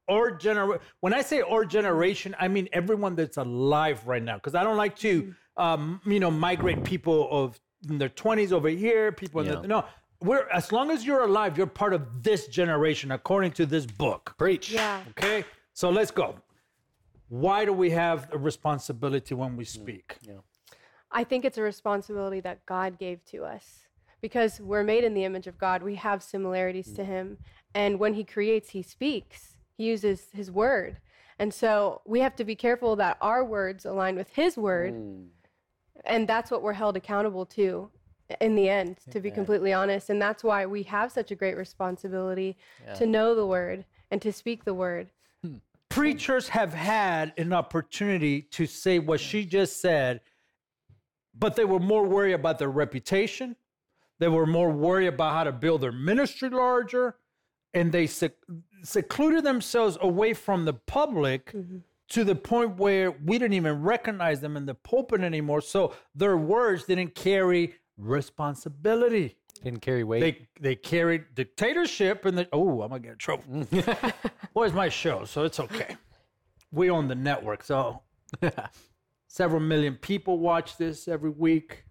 our 0.09 0.31
generation? 0.31 0.81
When 1.01 1.13
I 1.13 1.21
say 1.21 1.41
our 1.41 1.63
generation, 1.65 2.35
I 2.39 2.47
mean 2.47 2.67
everyone 2.73 3.15
that's 3.15 3.37
alive 3.37 4.07
right 4.07 4.23
now. 4.23 4.35
Because 4.35 4.55
I 4.55 4.63
don't 4.63 4.77
like 4.77 4.97
to, 4.99 5.35
um, 5.57 6.01
you 6.05 6.19
know, 6.19 6.31
migrate 6.31 6.83
people 6.83 7.27
of 7.31 7.59
in 7.89 7.97
their 7.99 8.09
twenties 8.09 8.51
over 8.53 8.69
here. 8.69 9.11
People 9.11 9.41
in 9.41 9.47
Yeah. 9.47 9.55
the 9.61 9.67
no. 9.67 9.85
We're 10.21 10.47
as 10.49 10.71
long 10.71 10.91
as 10.91 11.05
you're 11.05 11.23
alive, 11.23 11.57
you're 11.57 11.67
part 11.67 11.93
of 11.93 12.23
this 12.23 12.47
generation, 12.47 13.11
according 13.11 13.51
to 13.53 13.65
this 13.65 13.85
book. 13.85 14.35
Preach. 14.37 14.71
Yeah. 14.71 15.01
Okay, 15.11 15.43
so 15.73 15.89
let's 15.89 16.11
go. 16.11 16.35
Why 17.29 17.65
do 17.65 17.73
we 17.73 17.89
have 17.91 18.27
a 18.31 18.37
responsibility 18.37 19.33
when 19.33 19.55
we 19.55 19.65
speak? 19.65 20.17
Mm, 20.23 20.27
yeah. 20.27 20.75
I 21.11 21.23
think 21.23 21.45
it's 21.45 21.57
a 21.57 21.61
responsibility 21.61 22.39
that 22.41 22.65
God 22.65 22.99
gave 22.99 23.23
to 23.25 23.43
us 23.45 23.87
because 24.21 24.59
we're 24.61 24.83
made 24.83 25.03
in 25.03 25.13
the 25.13 25.23
image 25.23 25.47
of 25.47 25.57
God. 25.57 25.81
We 25.81 25.95
have 25.95 26.21
similarities 26.21 26.93
to 26.93 27.01
mm. 27.01 27.07
Him. 27.07 27.37
And 27.73 27.99
when 27.99 28.13
He 28.13 28.23
creates, 28.23 28.69
He 28.69 28.83
speaks, 28.83 29.55
He 29.77 29.85
uses 29.85 30.27
His 30.33 30.51
word. 30.51 30.97
And 31.39 31.53
so 31.53 32.01
we 32.05 32.19
have 32.19 32.35
to 32.35 32.43
be 32.43 32.55
careful 32.55 32.95
that 32.97 33.17
our 33.21 33.43
words 33.43 33.85
align 33.85 34.15
with 34.15 34.29
His 34.29 34.57
word. 34.57 34.93
Mm. 34.93 35.27
And 36.05 36.27
that's 36.27 36.51
what 36.51 36.61
we're 36.61 36.73
held 36.73 36.97
accountable 36.97 37.45
to 37.47 37.89
in 38.39 38.55
the 38.55 38.69
end, 38.69 38.97
to 39.09 39.19
be 39.19 39.31
completely 39.31 39.73
honest. 39.73 40.09
And 40.09 40.21
that's 40.21 40.43
why 40.43 40.65
we 40.65 40.83
have 40.83 41.11
such 41.11 41.31
a 41.31 41.35
great 41.35 41.57
responsibility 41.57 42.57
to 42.95 43.05
know 43.05 43.35
the 43.35 43.45
word 43.45 43.85
and 44.11 44.21
to 44.21 44.31
speak 44.31 44.65
the 44.65 44.73
word. 44.73 45.09
Hmm. 45.43 45.55
preachers 45.89 46.49
have 46.49 46.73
had 46.73 47.33
an 47.37 47.53
opportunity 47.53 48.41
to 48.43 48.65
say 48.65 48.99
what 48.99 49.19
she 49.19 49.45
just 49.45 49.81
said, 49.81 50.21
but 51.33 51.55
they 51.55 51.65
were 51.65 51.79
more 51.79 52.05
worried 52.05 52.33
about 52.33 52.59
their 52.59 52.69
reputation. 52.69 53.55
They 54.19 54.27
were 54.27 54.45
more 54.45 54.69
worried 54.69 55.07
about 55.07 55.33
how 55.33 55.43
to 55.45 55.51
build 55.51 55.81
their 55.81 55.91
ministry 55.91 56.49
larger, 56.49 57.15
and 57.73 57.91
they 57.91 58.05
sec- 58.05 58.35
secluded 58.83 59.43
themselves 59.43 59.97
away 60.01 60.33
from 60.33 60.65
the 60.65 60.73
public 60.73 61.51
mm-hmm. 61.51 61.77
to 62.09 62.23
the 62.23 62.35
point 62.35 62.77
where 62.77 63.11
we 63.11 63.39
didn't 63.39 63.53
even 63.53 63.81
recognize 63.81 64.39
them 64.41 64.57
in 64.57 64.65
the 64.65 64.75
pulpit 64.75 65.21
anymore. 65.21 65.61
So 65.61 65.95
their 66.13 66.37
words 66.37 66.83
didn't 66.83 67.15
carry 67.15 67.75
responsibility. 68.01 69.37
Didn't 69.63 69.81
carry 69.81 70.03
weight. 70.03 70.21
They 70.21 70.47
they 70.59 70.75
carried 70.75 71.35
dictatorship 71.35 72.25
and 72.25 72.37
the 72.37 72.47
oh 72.51 72.81
I'm 72.81 72.89
gonna 72.89 72.99
get 72.99 73.11
in 73.13 73.17
trouble. 73.17 73.43
Mm. 73.49 74.13
well, 74.53 74.65
it's 74.65 74.75
my 74.75 74.89
show, 74.89 75.25
so 75.25 75.43
it's 75.43 75.59
okay. 75.59 75.95
We 76.71 76.89
own 76.89 77.07
the 77.07 77.15
network, 77.15 77.63
so 77.63 78.01
several 79.27 79.61
million 79.61 79.95
people 79.95 80.39
watch 80.39 80.77
this 80.77 81.07
every 81.07 81.29
week, 81.29 81.85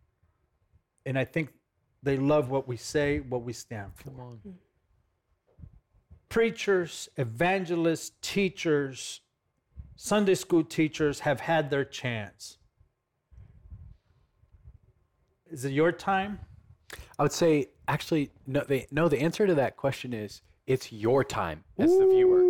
and 1.07 1.19
I 1.19 1.25
think 1.25 1.51
they 2.03 2.17
love 2.17 2.51
what 2.51 2.67
we 2.67 2.77
say, 2.77 3.21
what 3.21 3.43
we 3.43 3.53
stand 3.53 3.93
for. 3.95 4.05
Come 4.05 4.21
on. 4.21 4.37
Hmm. 4.43 4.51
Preachers, 6.29 7.09
evangelists, 7.17 8.13
teachers, 8.23 9.21
Sunday 9.97 10.35
school 10.35 10.65
teachers 10.65 11.21
have 11.21 11.41
had 11.41 11.69
their 11.69 11.85
chance. 11.85 12.57
Is 15.51 15.65
it 15.65 15.73
your 15.73 15.93
time? 15.93 16.39
I 17.19 17.23
would 17.23 17.33
say 17.33 17.69
actually 17.89 18.31
no. 18.47 18.61
The, 18.63 18.87
no, 18.91 19.09
the 19.09 19.21
answer 19.21 19.47
to 19.47 19.55
that 19.57 19.77
question 19.77 20.13
is 20.13 20.43
it's 20.67 20.93
your 20.93 21.25
time 21.25 21.65
as 21.79 21.91
the 21.99 22.07
viewer. 22.07 22.41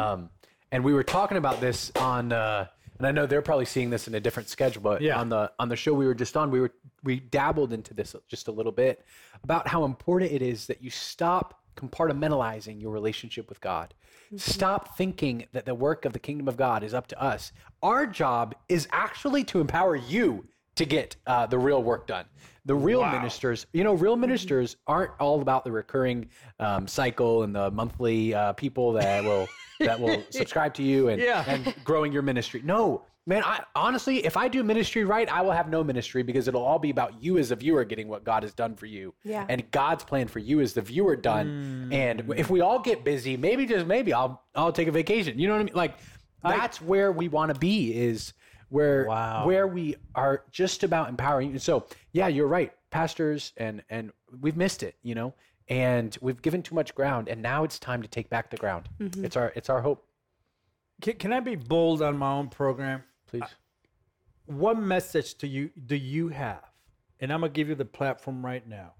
Um, 0.00 0.30
and 0.70 0.82
we 0.84 0.94
were 0.94 1.02
talking 1.02 1.36
about 1.36 1.60
this 1.60 1.92
on, 1.96 2.32
uh, 2.32 2.66
and 2.98 3.06
I 3.06 3.10
know 3.10 3.26
they're 3.26 3.42
probably 3.42 3.64
seeing 3.66 3.90
this 3.90 4.08
in 4.08 4.14
a 4.14 4.20
different 4.20 4.48
schedule, 4.48 4.82
but 4.82 5.02
Yeah. 5.02 5.18
on 5.20 5.28
the 5.28 5.52
on 5.58 5.68
the 5.68 5.76
show 5.76 5.92
we 5.94 6.06
were 6.06 6.14
just 6.14 6.36
on, 6.36 6.50
we 6.50 6.60
were 6.60 6.72
we 7.02 7.18
dabbled 7.20 7.72
into 7.72 7.92
this 7.94 8.14
just 8.28 8.48
a 8.48 8.52
little 8.52 8.72
bit 8.72 9.04
about 9.42 9.68
how 9.68 9.84
important 9.84 10.30
it 10.32 10.40
is 10.42 10.66
that 10.66 10.82
you 10.82 10.90
stop 10.90 11.60
compartmentalizing 11.76 12.80
your 12.80 12.90
relationship 12.92 13.48
with 13.48 13.60
God. 13.60 13.94
Stop 14.36 14.96
thinking 14.96 15.46
that 15.52 15.66
the 15.66 15.74
work 15.74 16.04
of 16.06 16.12
the 16.14 16.18
kingdom 16.18 16.48
of 16.48 16.56
God 16.56 16.82
is 16.82 16.94
up 16.94 17.06
to 17.08 17.22
us. 17.22 17.52
Our 17.82 18.06
job 18.06 18.54
is 18.68 18.88
actually 18.92 19.44
to 19.44 19.60
empower 19.60 19.94
you 19.94 20.46
to 20.76 20.84
get 20.84 21.16
uh, 21.26 21.46
the 21.46 21.58
real 21.58 21.82
work 21.82 22.06
done. 22.06 22.24
The 22.64 22.74
real 22.74 23.04
ministers, 23.04 23.66
you 23.72 23.82
know, 23.82 23.94
real 23.94 24.16
ministers 24.16 24.76
aren't 24.86 25.10
all 25.18 25.42
about 25.42 25.64
the 25.64 25.72
recurring 25.72 26.28
um, 26.60 26.86
cycle 26.86 27.42
and 27.42 27.54
the 27.54 27.70
monthly 27.72 28.32
uh, 28.34 28.52
people 28.52 28.92
that 28.92 29.24
will 29.24 29.48
that 29.80 29.98
will 29.98 30.22
subscribe 30.30 30.72
to 30.74 30.82
you 30.82 31.08
and 31.08 31.20
Yeah. 31.20 31.44
and 31.48 31.74
growing 31.82 32.12
your 32.12 32.22
ministry. 32.22 32.62
No, 32.64 33.02
man. 33.26 33.42
I 33.44 33.64
honestly, 33.74 34.24
if 34.24 34.36
I 34.36 34.46
do 34.46 34.62
ministry 34.62 35.02
right, 35.02 35.28
I 35.28 35.42
will 35.42 35.50
have 35.50 35.68
no 35.68 35.82
ministry 35.82 36.22
because 36.22 36.46
it'll 36.46 36.62
all 36.62 36.78
be 36.78 36.90
about 36.90 37.20
you 37.20 37.36
as 37.36 37.50
a 37.50 37.56
viewer 37.56 37.84
getting 37.84 38.06
what 38.06 38.22
God 38.22 38.44
has 38.44 38.54
done 38.54 38.76
for 38.76 38.86
you. 38.86 39.12
Yeah. 39.24 39.44
And 39.48 39.68
God's 39.72 40.04
plan 40.04 40.28
for 40.28 40.38
you 40.38 40.60
as 40.60 40.72
the 40.72 40.82
viewer 40.82 41.16
done. 41.16 41.88
And 41.92 42.32
if 42.36 42.48
we 42.48 42.60
all 42.60 42.78
get 42.78 43.02
busy, 43.02 43.36
maybe 43.36 43.66
just 43.66 43.86
maybe 43.88 44.12
I'll 44.12 44.40
I'll 44.54 44.72
take 44.72 44.86
a 44.86 44.92
vacation. 44.92 45.36
You 45.36 45.48
know 45.48 45.54
what 45.54 45.62
I 45.62 45.64
mean? 45.64 45.74
Like 45.74 45.98
that's 46.44 46.80
where 46.80 47.10
we 47.10 47.26
want 47.26 47.52
to 47.52 47.58
be. 47.58 47.92
Is 47.92 48.34
where 48.72 49.04
Wow. 49.04 49.46
where 49.46 49.66
we 49.66 49.96
are 50.14 50.44
just 50.50 50.82
about 50.82 51.10
empowering. 51.10 51.58
So 51.58 51.86
yeah, 52.12 52.28
you're 52.28 52.46
right, 52.46 52.72
pastors, 52.90 53.52
and 53.56 53.84
and 53.90 54.12
we've 54.40 54.56
missed 54.56 54.82
it. 54.82 54.96
You 55.02 55.14
know. 55.14 55.34
And 55.68 56.18
we've 56.20 56.42
given 56.42 56.62
too 56.62 56.74
much 56.74 56.94
ground, 56.94 57.28
and 57.28 57.40
now 57.40 57.64
it's 57.64 57.78
time 57.78 58.02
to 58.02 58.08
take 58.08 58.28
back 58.28 58.50
the 58.50 58.56
ground. 58.56 58.88
Mm-hmm. 58.98 59.24
It's 59.24 59.36
our 59.36 59.52
it's 59.54 59.70
our 59.70 59.80
hope. 59.80 60.04
Can, 61.00 61.14
can 61.14 61.32
I 61.32 61.40
be 61.40 61.54
bold 61.54 62.02
on 62.02 62.18
my 62.18 62.32
own 62.32 62.48
program? 62.48 63.04
Please. 63.28 63.44
what 64.46 64.76
message 64.76 65.36
do 65.36 65.46
you 65.46 65.70
do 65.86 65.96
you 65.96 66.28
have? 66.28 66.64
And 67.20 67.32
I'm 67.32 67.40
gonna 67.40 67.52
give 67.52 67.68
you 67.68 67.74
the 67.74 67.84
platform 67.84 68.44
right 68.44 68.66
now. 68.66 68.94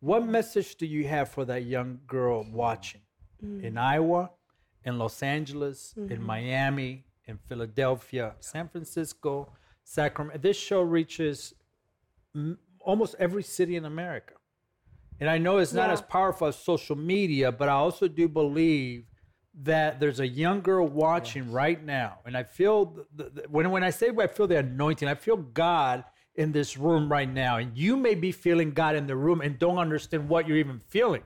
What 0.00 0.26
message 0.26 0.76
do 0.76 0.86
you 0.86 1.06
have 1.08 1.30
for 1.30 1.44
that 1.44 1.64
young 1.64 2.00
girl 2.06 2.44
watching 2.52 3.00
mm. 3.42 3.62
in 3.62 3.78
Iowa, 3.78 4.30
in 4.84 4.98
Los 4.98 5.22
Angeles, 5.22 5.94
in 5.96 6.08
mm-hmm. 6.08 6.26
Miami, 6.26 7.04
in 7.26 7.38
Philadelphia, 7.48 8.34
San 8.40 8.68
Francisco, 8.68 9.52
Sacramento? 9.84 10.38
This 10.40 10.56
show 10.56 10.82
reaches 10.82 11.54
m- 12.34 12.58
almost 12.80 13.14
every 13.18 13.42
city 13.42 13.76
in 13.76 13.84
America. 13.84 14.34
And 15.20 15.28
I 15.30 15.38
know 15.38 15.58
it's 15.58 15.72
not 15.72 15.88
Yeah. 15.88 15.92
as 15.94 16.02
powerful 16.02 16.48
as 16.48 16.56
social 16.56 16.96
media, 16.96 17.52
but 17.52 17.68
I 17.68 17.72
also 17.72 18.08
do 18.08 18.28
believe 18.28 19.04
that 19.54 20.00
there's 20.00 20.18
a 20.18 20.26
young 20.26 20.62
girl 20.62 20.88
watching 20.88 21.52
right 21.52 21.82
now, 21.84 22.20
and 22.24 22.36
I 22.36 22.42
feel 22.42 23.06
the, 23.14 23.24
the- 23.30 23.42
when 23.50 23.70
when 23.70 23.84
I 23.84 23.90
say 23.90 24.10
I 24.18 24.26
feel 24.26 24.46
the 24.46 24.58
anointing, 24.58 25.06
I 25.06 25.14
feel 25.14 25.36
God 25.36 26.04
in 26.34 26.52
this 26.52 26.78
room 26.78 27.12
right 27.12 27.28
now, 27.28 27.58
and 27.58 27.76
you 27.76 27.94
may 27.96 28.14
be 28.14 28.32
feeling 28.32 28.70
God 28.72 28.96
in 28.96 29.06
the 29.06 29.14
room 29.14 29.42
and 29.42 29.58
don't 29.58 29.76
understand 29.76 30.28
what 30.30 30.48
you're 30.48 30.56
even 30.56 30.80
feeling, 30.88 31.22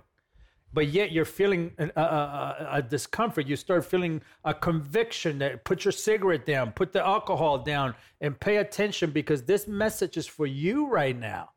but 0.77 0.89
yet 0.89 1.11
you're 1.11 1.25
feeling 1.25 1.73
a, 1.79 1.89
a, 1.99 2.69
a, 2.73 2.83
discomfort. 2.83 3.47
You 3.47 3.57
start 3.57 3.83
feeling 3.87 4.21
a 4.45 4.53
conviction 4.53 5.39
that 5.39 5.65
put 5.65 5.87
your 5.87 5.93
cigarette 5.93 6.45
down, 6.45 6.73
put 6.73 6.93
the 6.93 7.03
alcohol 7.03 7.57
down, 7.57 7.95
and 8.21 8.39
pay 8.39 8.59
attention 8.59 9.11
because 9.11 9.43
this 9.45 9.67
message 9.67 10.19
is 10.19 10.27
for 10.27 10.47
you 10.47 10.87
right 10.87 11.19
now. 11.19 11.49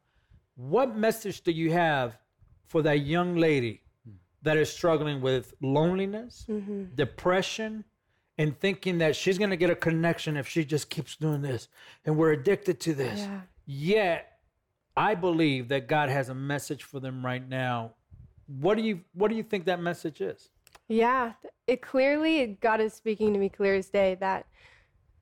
What 0.55 0.95
message 0.95 1.41
do 1.41 1.51
you 1.51 1.73
have 1.73 2.17
for 2.65 2.81
that 2.83 3.01
young 3.01 3.35
lady 3.35 3.81
that 4.41 4.55
is 4.55 4.71
struggling 4.71 5.19
with 5.19 5.53
loneliness, 5.61 6.45
mm-hmm. 6.49 6.85
depression, 6.95 7.83
and 8.37 8.57
thinking 8.57 8.99
that 8.99 9.17
she's 9.17 9.37
going 9.37 9.49
to 9.49 9.57
get 9.57 9.69
a 9.69 9.75
connection 9.75 10.37
if 10.37 10.47
she 10.47 10.63
just 10.63 10.89
keeps 10.89 11.17
doing 11.17 11.41
this 11.41 11.67
and 12.05 12.15
we're 12.15 12.31
addicted 12.31 12.79
to 12.79 12.93
this? 12.93 13.19
Yeah. 13.19 13.41
Yet, 13.65 14.39
I 14.95 15.15
believe 15.15 15.67
that 15.67 15.89
God 15.89 16.07
has 16.07 16.29
a 16.29 16.33
message 16.33 16.83
for 16.83 17.01
them 17.01 17.25
right 17.25 17.45
now. 17.45 17.95
What 18.59 18.77
do 18.77 18.83
you 18.83 19.01
what 19.13 19.29
do 19.29 19.35
you 19.37 19.43
think 19.43 19.65
that 19.65 19.79
message 19.79 20.21
is? 20.21 20.49
Yeah, 20.87 21.33
it 21.67 21.81
clearly 21.81 22.57
God 22.61 22.81
is 22.81 22.93
speaking 22.93 23.31
to 23.33 23.39
me 23.39 23.49
clear 23.49 23.75
as 23.75 23.89
day 23.89 24.17
that 24.19 24.47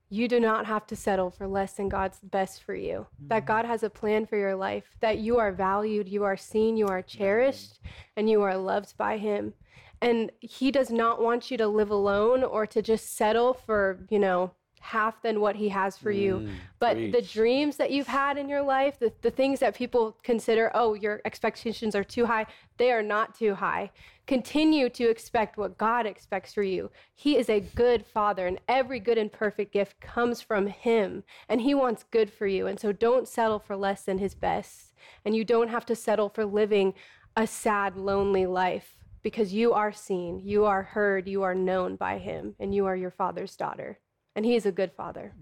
you 0.10 0.28
do 0.28 0.40
not 0.40 0.66
have 0.66 0.88
to 0.88 0.96
settle 0.96 1.30
for 1.30 1.48
less 1.48 1.74
than 1.74 1.90
God's 1.90 2.20
best 2.22 2.63
for 2.63 2.74
you. 2.74 3.06
That 3.28 3.44
mm. 3.44 3.48
God 3.48 3.66
has 3.66 3.84
a 3.84 3.90
plan 3.90 4.26
for 4.26 4.38
your 4.38 4.56
life, 4.56 4.86
that 5.02 5.18
you 5.18 5.38
are 5.38 5.52
valued, 5.52 6.08
you 6.08 6.24
are 6.24 6.38
seen, 6.38 6.78
you 6.78 6.88
are 6.88 7.04
mm. 7.04 7.08
cherished, 7.08 7.80
and 8.16 8.30
you 8.30 8.42
are 8.42 8.56
loved 8.56 8.96
by 8.98 9.18
him. 9.18 9.54
And 10.02 10.32
he 10.40 10.72
does 10.72 10.92
not 10.92 11.22
want 11.22 11.52
you 11.52 11.58
to 11.58 11.68
live 11.68 11.90
alone 11.90 12.44
or 12.44 12.66
to 12.68 12.82
just 12.82 13.18
settle 13.18 13.54
for, 13.54 14.06
you 14.10 14.20
know, 14.20 14.52
half 14.80 15.22
than 15.22 15.40
what 15.40 15.56
he 15.56 15.70
has 15.70 15.98
for 15.98 16.12
you. 16.12 16.40
Mm, 16.40 16.50
but 16.80 16.96
the 17.12 17.22
dreams 17.22 17.78
that 17.78 17.92
you've 17.92 18.08
had 18.08 18.38
in 18.38 18.48
your 18.48 18.62
life, 18.62 19.00
the, 19.00 19.12
the 19.22 19.32
things 19.32 19.60
that 19.60 19.76
people 19.76 20.18
consider, 20.24 20.72
oh, 20.74 20.94
your 20.94 21.22
expectations 21.26 21.96
are 21.96 22.04
too 22.04 22.26
high, 22.26 22.46
they 22.78 22.92
are 22.92 23.02
not 23.02 23.36
too 23.36 23.56
high. 23.56 23.92
Continue 24.26 24.90
to 24.90 25.10
expect 25.10 25.58
what 25.58 25.78
God 25.78 26.06
expects 26.06 26.54
for 26.54 26.63
you. 26.63 26.92
He 27.16 27.38
is 27.38 27.50
a 27.50 27.62
good 27.62 28.06
father, 28.06 28.46
and 28.46 28.60
every 28.68 29.00
good 29.00 29.18
and 29.18 29.32
perfect 29.32 29.72
gift 29.72 30.00
comes 30.02 30.42
from 30.42 30.68
him, 30.68 31.24
and 31.48 31.62
he 31.62 31.74
wants 31.74 32.04
good 32.12 32.32
for 32.32 32.46
you. 32.48 32.68
And 32.68 32.80
so 32.80 32.92
don't 32.92 33.28
settle 33.28 33.60
for 33.60 33.76
less 33.76 34.04
than 34.04 34.18
his 34.18 34.36
best. 34.36 34.94
And 35.24 35.36
you 35.36 35.46
don't 35.46 35.70
have 35.70 35.86
to 35.86 35.96
settle 35.96 36.30
for 36.30 36.46
living 36.46 36.94
a 37.36 37.48
sad, 37.48 37.96
lonely 37.96 38.46
life 38.46 38.94
because 39.22 39.54
you 39.54 39.74
are 39.74 39.92
seen, 39.92 40.40
you 40.40 40.66
are 40.66 40.84
heard, 40.84 41.28
you 41.28 41.44
are 41.44 41.56
known 41.56 41.96
by 41.96 42.18
him, 42.18 42.56
and 42.60 42.74
you 42.74 42.86
are 42.86 42.96
your 42.96 43.12
father's 43.12 43.56
daughter. 43.56 44.00
And 44.38 44.45
he 44.45 44.56
is 44.56 44.67
a 44.67 44.71
good 44.71 44.91
father. 44.93 45.34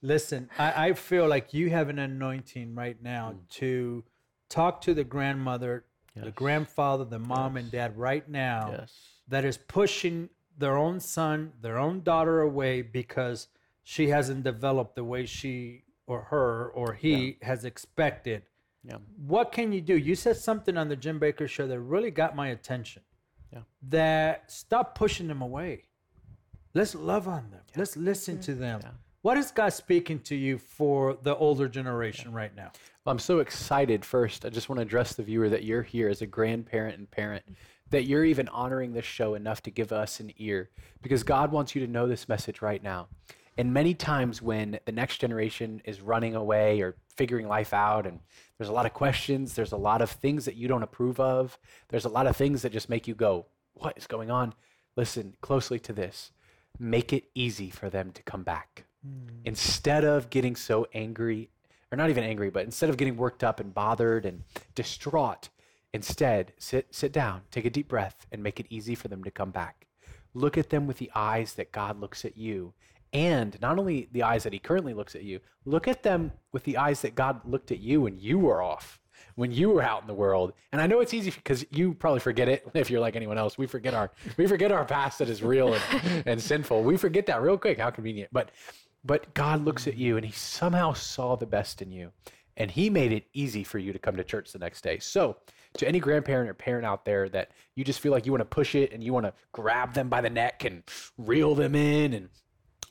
Listen, 0.00 0.48
I, 0.56 0.86
I 0.86 0.92
feel 0.92 1.26
like 1.26 1.52
you 1.52 1.70
have 1.70 1.88
an 1.88 1.98
anointing 1.98 2.76
right 2.76 2.96
now 3.02 3.32
mm. 3.32 3.48
to 3.56 4.04
talk 4.48 4.80
to 4.82 4.94
the 4.94 5.02
grandmother, 5.02 5.84
the 6.14 6.30
grandfather, 6.30 7.04
the 7.04 7.18
mom 7.18 7.56
and 7.56 7.68
dad 7.70 7.98
right 7.98 8.28
now 8.28 8.76
Yes. 8.78 8.92
that 9.26 9.44
is 9.44 9.56
pushing 9.56 10.30
their 10.56 10.76
own 10.76 11.00
son, 11.00 11.52
their 11.60 11.78
own 11.78 12.02
daughter 12.02 12.40
away 12.40 12.80
because 12.80 13.48
she 13.82 14.08
hasn't 14.08 14.44
developed 14.44 14.94
the 14.94 15.04
way 15.04 15.26
she 15.26 15.82
or 16.06 16.22
her 16.22 16.68
or 16.68 16.94
he 16.94 17.38
has 17.42 17.64
expected. 17.64 18.44
Yeah. 18.84 18.98
What 19.26 19.50
can 19.50 19.72
you 19.72 19.80
do? 19.80 19.96
You 19.96 20.14
said 20.14 20.36
something 20.36 20.76
on 20.76 20.88
the 20.88 20.96
Jim 20.96 21.18
Bakker 21.18 21.48
show 21.48 21.66
that 21.66 21.80
really 21.80 22.12
got 22.12 22.36
my 22.36 22.48
attention. 22.48 23.02
Yeah. 23.52 23.60
That 23.88 24.50
stop 24.50 24.94
pushing 24.94 25.26
them 25.26 25.42
away. 25.42 25.87
Let's 26.78 26.94
love 26.94 27.26
on 27.26 27.50
them. 27.50 27.62
Let's 27.74 27.96
listen 27.96 28.38
to 28.42 28.52
mm-hmm. 28.52 28.60
them. 28.60 28.82
What 29.22 29.36
is 29.36 29.50
God 29.50 29.70
speaking 29.70 30.20
to 30.20 30.36
you 30.36 30.58
for 30.58 31.18
the 31.20 31.34
older 31.34 31.68
generation 31.68 32.32
right 32.32 32.54
now? 32.54 32.70
Well, 33.04 33.10
I'm 33.10 33.18
so 33.18 33.40
excited. 33.40 34.04
First, 34.04 34.44
I 34.44 34.50
just 34.50 34.68
want 34.68 34.78
to 34.78 34.82
address 34.82 35.14
the 35.14 35.24
viewer 35.24 35.48
that 35.48 35.64
you're 35.64 35.82
here 35.82 36.08
as 36.08 36.22
a 36.22 36.26
grandparent 36.26 36.96
and 36.96 37.10
parent, 37.10 37.42
mm-hmm. 37.46 37.54
that 37.90 38.04
you're 38.04 38.24
even 38.24 38.46
honoring 38.50 38.92
this 38.92 39.04
show 39.04 39.34
enough 39.34 39.60
to 39.64 39.72
give 39.72 39.90
us 39.90 40.20
an 40.20 40.30
ear 40.36 40.70
because 41.02 41.24
God 41.24 41.50
wants 41.50 41.74
you 41.74 41.84
to 41.84 41.90
know 41.90 42.06
this 42.06 42.28
message 42.28 42.62
right 42.62 42.80
now. 42.80 43.08
And 43.56 43.74
many 43.74 43.92
times 43.92 44.40
when 44.40 44.78
the 44.84 44.92
next 44.92 45.18
generation 45.18 45.82
is 45.84 46.00
running 46.00 46.36
away 46.36 46.80
or 46.80 46.94
figuring 47.16 47.48
life 47.48 47.74
out, 47.74 48.06
and 48.06 48.20
there's 48.56 48.70
a 48.70 48.72
lot 48.72 48.86
of 48.86 48.94
questions, 48.94 49.56
there's 49.56 49.72
a 49.72 49.76
lot 49.76 50.00
of 50.00 50.12
things 50.12 50.44
that 50.44 50.54
you 50.54 50.68
don't 50.68 50.84
approve 50.84 51.18
of, 51.18 51.58
there's 51.88 52.04
a 52.04 52.08
lot 52.08 52.28
of 52.28 52.36
things 52.36 52.62
that 52.62 52.70
just 52.70 52.88
make 52.88 53.08
you 53.08 53.16
go, 53.16 53.46
What 53.74 53.98
is 53.98 54.06
going 54.06 54.30
on? 54.30 54.54
Listen 54.94 55.34
closely 55.40 55.80
to 55.80 55.92
this. 55.92 56.30
Make 56.78 57.12
it 57.12 57.24
easy 57.34 57.70
for 57.70 57.90
them 57.90 58.12
to 58.12 58.22
come 58.22 58.42
back. 58.42 58.84
Hmm. 59.04 59.40
Instead 59.44 60.04
of 60.04 60.30
getting 60.30 60.56
so 60.56 60.86
angry, 60.94 61.50
or 61.90 61.96
not 61.96 62.10
even 62.10 62.24
angry, 62.24 62.50
but 62.50 62.64
instead 62.64 62.90
of 62.90 62.96
getting 62.96 63.16
worked 63.16 63.42
up 63.42 63.60
and 63.60 63.74
bothered 63.74 64.24
and 64.24 64.42
distraught, 64.74 65.48
instead 65.92 66.52
sit 66.58 66.94
sit 66.94 67.12
down, 67.12 67.42
take 67.50 67.64
a 67.64 67.70
deep 67.70 67.88
breath, 67.88 68.26
and 68.30 68.42
make 68.42 68.60
it 68.60 68.66
easy 68.70 68.94
for 68.94 69.08
them 69.08 69.24
to 69.24 69.30
come 69.30 69.50
back. 69.50 69.86
Look 70.34 70.58
at 70.58 70.70
them 70.70 70.86
with 70.86 70.98
the 70.98 71.10
eyes 71.14 71.54
that 71.54 71.72
God 71.72 72.00
looks 72.00 72.24
at 72.24 72.36
you. 72.36 72.74
And 73.12 73.58
not 73.60 73.78
only 73.78 74.08
the 74.12 74.22
eyes 74.22 74.42
that 74.44 74.52
he 74.52 74.58
currently 74.58 74.92
looks 74.92 75.14
at 75.14 75.22
you, 75.22 75.40
look 75.64 75.88
at 75.88 76.02
them 76.02 76.32
with 76.52 76.64
the 76.64 76.76
eyes 76.76 77.00
that 77.00 77.14
God 77.14 77.40
looked 77.44 77.72
at 77.72 77.80
you 77.80 78.02
when 78.02 78.18
you 78.18 78.38
were 78.38 78.62
off, 78.62 79.00
when 79.34 79.52
you 79.52 79.70
were 79.70 79.82
out 79.82 80.02
in 80.02 80.06
the 80.06 80.14
world. 80.14 80.52
And 80.72 80.80
I 80.80 80.86
know 80.86 81.00
it's 81.00 81.14
easy 81.14 81.30
because 81.30 81.64
you 81.70 81.94
probably 81.94 82.20
forget 82.20 82.48
it 82.48 82.66
if 82.74 82.90
you're 82.90 83.00
like 83.00 83.16
anyone 83.16 83.38
else. 83.38 83.58
We 83.58 83.66
forget 83.66 83.94
our 83.94 84.10
we 84.36 84.46
forget 84.46 84.72
our 84.72 84.84
past 84.84 85.18
that 85.18 85.28
is 85.28 85.42
real 85.42 85.74
and, 85.74 86.22
and 86.26 86.40
sinful. 86.40 86.82
We 86.82 86.96
forget 86.96 87.26
that 87.26 87.42
real 87.42 87.58
quick. 87.58 87.78
How 87.78 87.90
convenient. 87.90 88.30
But 88.32 88.50
but 89.04 89.32
God 89.34 89.64
looks 89.64 89.86
at 89.86 89.96
you 89.96 90.16
and 90.16 90.26
he 90.26 90.32
somehow 90.32 90.92
saw 90.92 91.36
the 91.36 91.46
best 91.46 91.82
in 91.82 91.92
you. 91.92 92.12
And 92.56 92.70
he 92.70 92.90
made 92.90 93.12
it 93.12 93.26
easy 93.32 93.62
for 93.62 93.78
you 93.78 93.92
to 93.92 94.00
come 94.00 94.16
to 94.16 94.24
church 94.24 94.52
the 94.52 94.58
next 94.58 94.82
day. 94.82 94.98
So, 94.98 95.36
to 95.74 95.86
any 95.86 96.00
grandparent 96.00 96.50
or 96.50 96.54
parent 96.54 96.84
out 96.84 97.04
there 97.04 97.28
that 97.28 97.52
you 97.76 97.84
just 97.84 98.00
feel 98.00 98.10
like 98.10 98.26
you 98.26 98.32
want 98.32 98.40
to 98.40 98.46
push 98.46 98.74
it 98.74 98.92
and 98.92 99.02
you 99.02 99.12
want 99.12 99.26
to 99.26 99.34
grab 99.52 99.94
them 99.94 100.08
by 100.08 100.20
the 100.20 100.30
neck 100.30 100.64
and 100.64 100.82
reel 101.16 101.54
them 101.54 101.74
in 101.74 102.14
and 102.14 102.28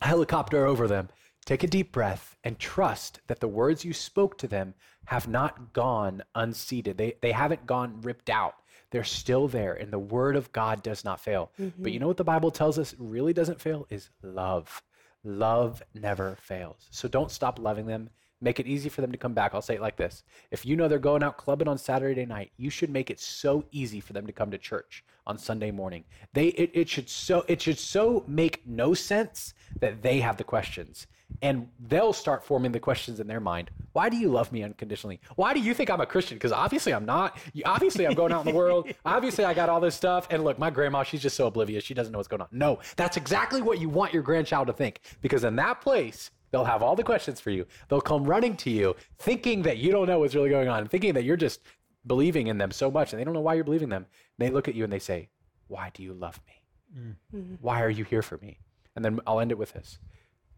helicopter 0.01 0.65
over 0.65 0.87
them, 0.87 1.09
take 1.45 1.63
a 1.63 1.67
deep 1.67 1.91
breath 1.91 2.37
and 2.43 2.59
trust 2.59 3.19
that 3.27 3.39
the 3.39 3.47
words 3.47 3.83
you 3.83 3.93
spoke 3.93 4.37
to 4.37 4.47
them 4.47 4.73
have 5.07 5.27
not 5.27 5.71
gone 5.71 6.21
unseated. 6.35 6.97
They, 6.97 7.13
they 7.21 7.31
haven't 7.31 7.65
gone 7.65 8.01
ripped 8.01 8.29
out. 8.29 8.55
They're 8.91 9.05
still 9.05 9.47
there, 9.47 9.73
and 9.73 9.91
the 9.91 9.99
word 9.99 10.35
of 10.35 10.51
God 10.51 10.83
does 10.83 11.05
not 11.05 11.21
fail. 11.21 11.51
But 11.57 11.65
mm-hmm. 11.65 11.87
you 11.87 11.99
know 11.99 12.07
what 12.07 12.17
the 12.17 12.25
Bible 12.25 12.51
tells 12.51 12.77
us 12.77 12.93
really 12.99 13.31
doesn't 13.31 13.61
fail 13.61 13.87
is 13.89 14.09
love. 14.21 14.83
Love 15.23 15.81
never 15.93 16.37
fails. 16.41 16.87
So 16.91 17.07
don't 17.07 17.31
stop 17.31 17.57
loving 17.57 17.85
them. 17.85 18.09
Make 18.39 18.59
it 18.59 18.67
easy 18.67 18.89
for 18.89 19.01
them 19.01 19.11
to 19.11 19.17
come 19.17 19.33
back. 19.33 19.53
I'll 19.53 19.61
say 19.61 19.75
it 19.75 19.81
like 19.81 19.97
this. 19.97 20.23
If 20.51 20.65
you 20.65 20.75
know 20.75 20.87
they're 20.87 20.99
going 20.99 21.23
out 21.23 21.37
clubbing 21.37 21.67
on 21.67 21.77
Saturday 21.77 22.25
night, 22.25 22.51
you 22.57 22.69
should 22.69 22.89
make 22.89 23.09
it 23.09 23.19
so 23.19 23.65
easy 23.71 23.99
for 23.99 24.13
them 24.13 24.27
to 24.27 24.33
come 24.33 24.51
to 24.51 24.57
church 24.57 25.03
on 25.25 25.37
Sunday 25.37 25.71
morning. 25.71 26.03
They 26.33 26.47
it, 26.47 26.71
it 26.73 26.89
should 26.89 27.09
so 27.09 27.43
it 27.47 27.61
should 27.61 27.77
so 27.79 28.23
make 28.27 28.65
no 28.65 28.93
sense 28.93 29.53
that 29.79 30.01
they 30.01 30.19
have 30.19 30.37
the 30.37 30.43
questions. 30.43 31.07
And 31.41 31.67
they'll 31.87 32.13
start 32.13 32.43
forming 32.45 32.71
the 32.71 32.79
questions 32.79 33.19
in 33.19 33.27
their 33.27 33.41
mind. 33.41 33.69
Why 33.91 34.07
do 34.07 34.15
you 34.15 34.29
love 34.29 34.51
me 34.53 34.63
unconditionally? 34.63 35.19
Why 35.35 35.53
do 35.53 35.59
you 35.59 35.73
think 35.73 35.89
I'm 35.89 35.99
a 35.99 36.05
Christian? 36.05 36.37
Because 36.37 36.53
obviously 36.53 36.93
I'm 36.93 37.05
not. 37.05 37.37
Obviously 37.65 38.07
I'm 38.07 38.13
going 38.13 38.31
out 38.31 38.45
in 38.45 38.53
the 38.53 38.57
world. 38.57 38.87
Obviously 39.05 39.43
I 39.43 39.53
got 39.53 39.67
all 39.67 39.81
this 39.81 39.93
stuff. 39.93 40.27
And 40.29 40.45
look, 40.45 40.57
my 40.57 40.69
grandma, 40.69 41.03
she's 41.03 41.21
just 41.21 41.35
so 41.35 41.47
oblivious. 41.47 41.83
She 41.83 41.93
doesn't 41.93 42.13
know 42.13 42.19
what's 42.19 42.29
going 42.29 42.41
on. 42.41 42.47
No, 42.51 42.79
that's 42.95 43.17
exactly 43.17 43.61
what 43.61 43.79
you 43.79 43.89
want 43.89 44.13
your 44.13 44.23
grandchild 44.23 44.67
to 44.67 44.73
think. 44.73 45.01
Because 45.21 45.43
in 45.43 45.57
that 45.57 45.81
place, 45.81 46.31
they'll 46.57 46.65
have 46.65 46.81
all 46.81 46.95
the 46.95 47.03
questions 47.03 47.39
for 47.39 47.51
you. 47.51 47.67
They'll 47.87 48.01
come 48.01 48.23
running 48.23 48.57
to 48.57 48.71
you, 48.71 48.95
thinking 49.19 49.61
that 49.61 49.77
you 49.77 49.91
don't 49.91 50.07
know 50.07 50.19
what's 50.19 50.33
really 50.33 50.49
going 50.49 50.67
on, 50.67 50.87
thinking 50.87 51.13
that 51.13 51.23
you're 51.23 51.37
just 51.37 51.61
believing 52.07 52.47
in 52.47 52.57
them 52.57 52.71
so 52.71 52.89
much, 52.89 53.13
and 53.13 53.19
they 53.19 53.23
don't 53.23 53.35
know 53.35 53.41
why 53.41 53.53
you're 53.53 53.63
believing 53.63 53.89
them. 53.89 54.07
They 54.39 54.49
look 54.49 54.67
at 54.67 54.73
you 54.73 54.83
and 54.83 54.91
they 54.91 54.99
say, 54.99 55.29
"Why 55.67 55.91
do 55.93 56.01
you 56.01 56.13
love 56.13 56.39
me? 56.47 57.15
Mm. 57.35 57.57
Why 57.61 57.83
are 57.83 57.91
you 57.91 58.03
here 58.03 58.23
for 58.23 58.37
me?" 58.39 58.59
And 58.95 59.05
then 59.05 59.19
I'll 59.27 59.39
end 59.39 59.51
it 59.51 59.57
with 59.57 59.73
this: 59.73 59.99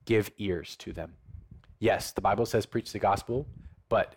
Give 0.06 0.32
ears 0.38 0.78
to 0.78 0.94
them. 0.94 1.18
Yes, 1.80 2.12
the 2.12 2.22
Bible 2.22 2.46
says 2.46 2.66
preach 2.66 2.94
the 2.94 3.00
gospel, 3.00 3.46
but 3.90 4.16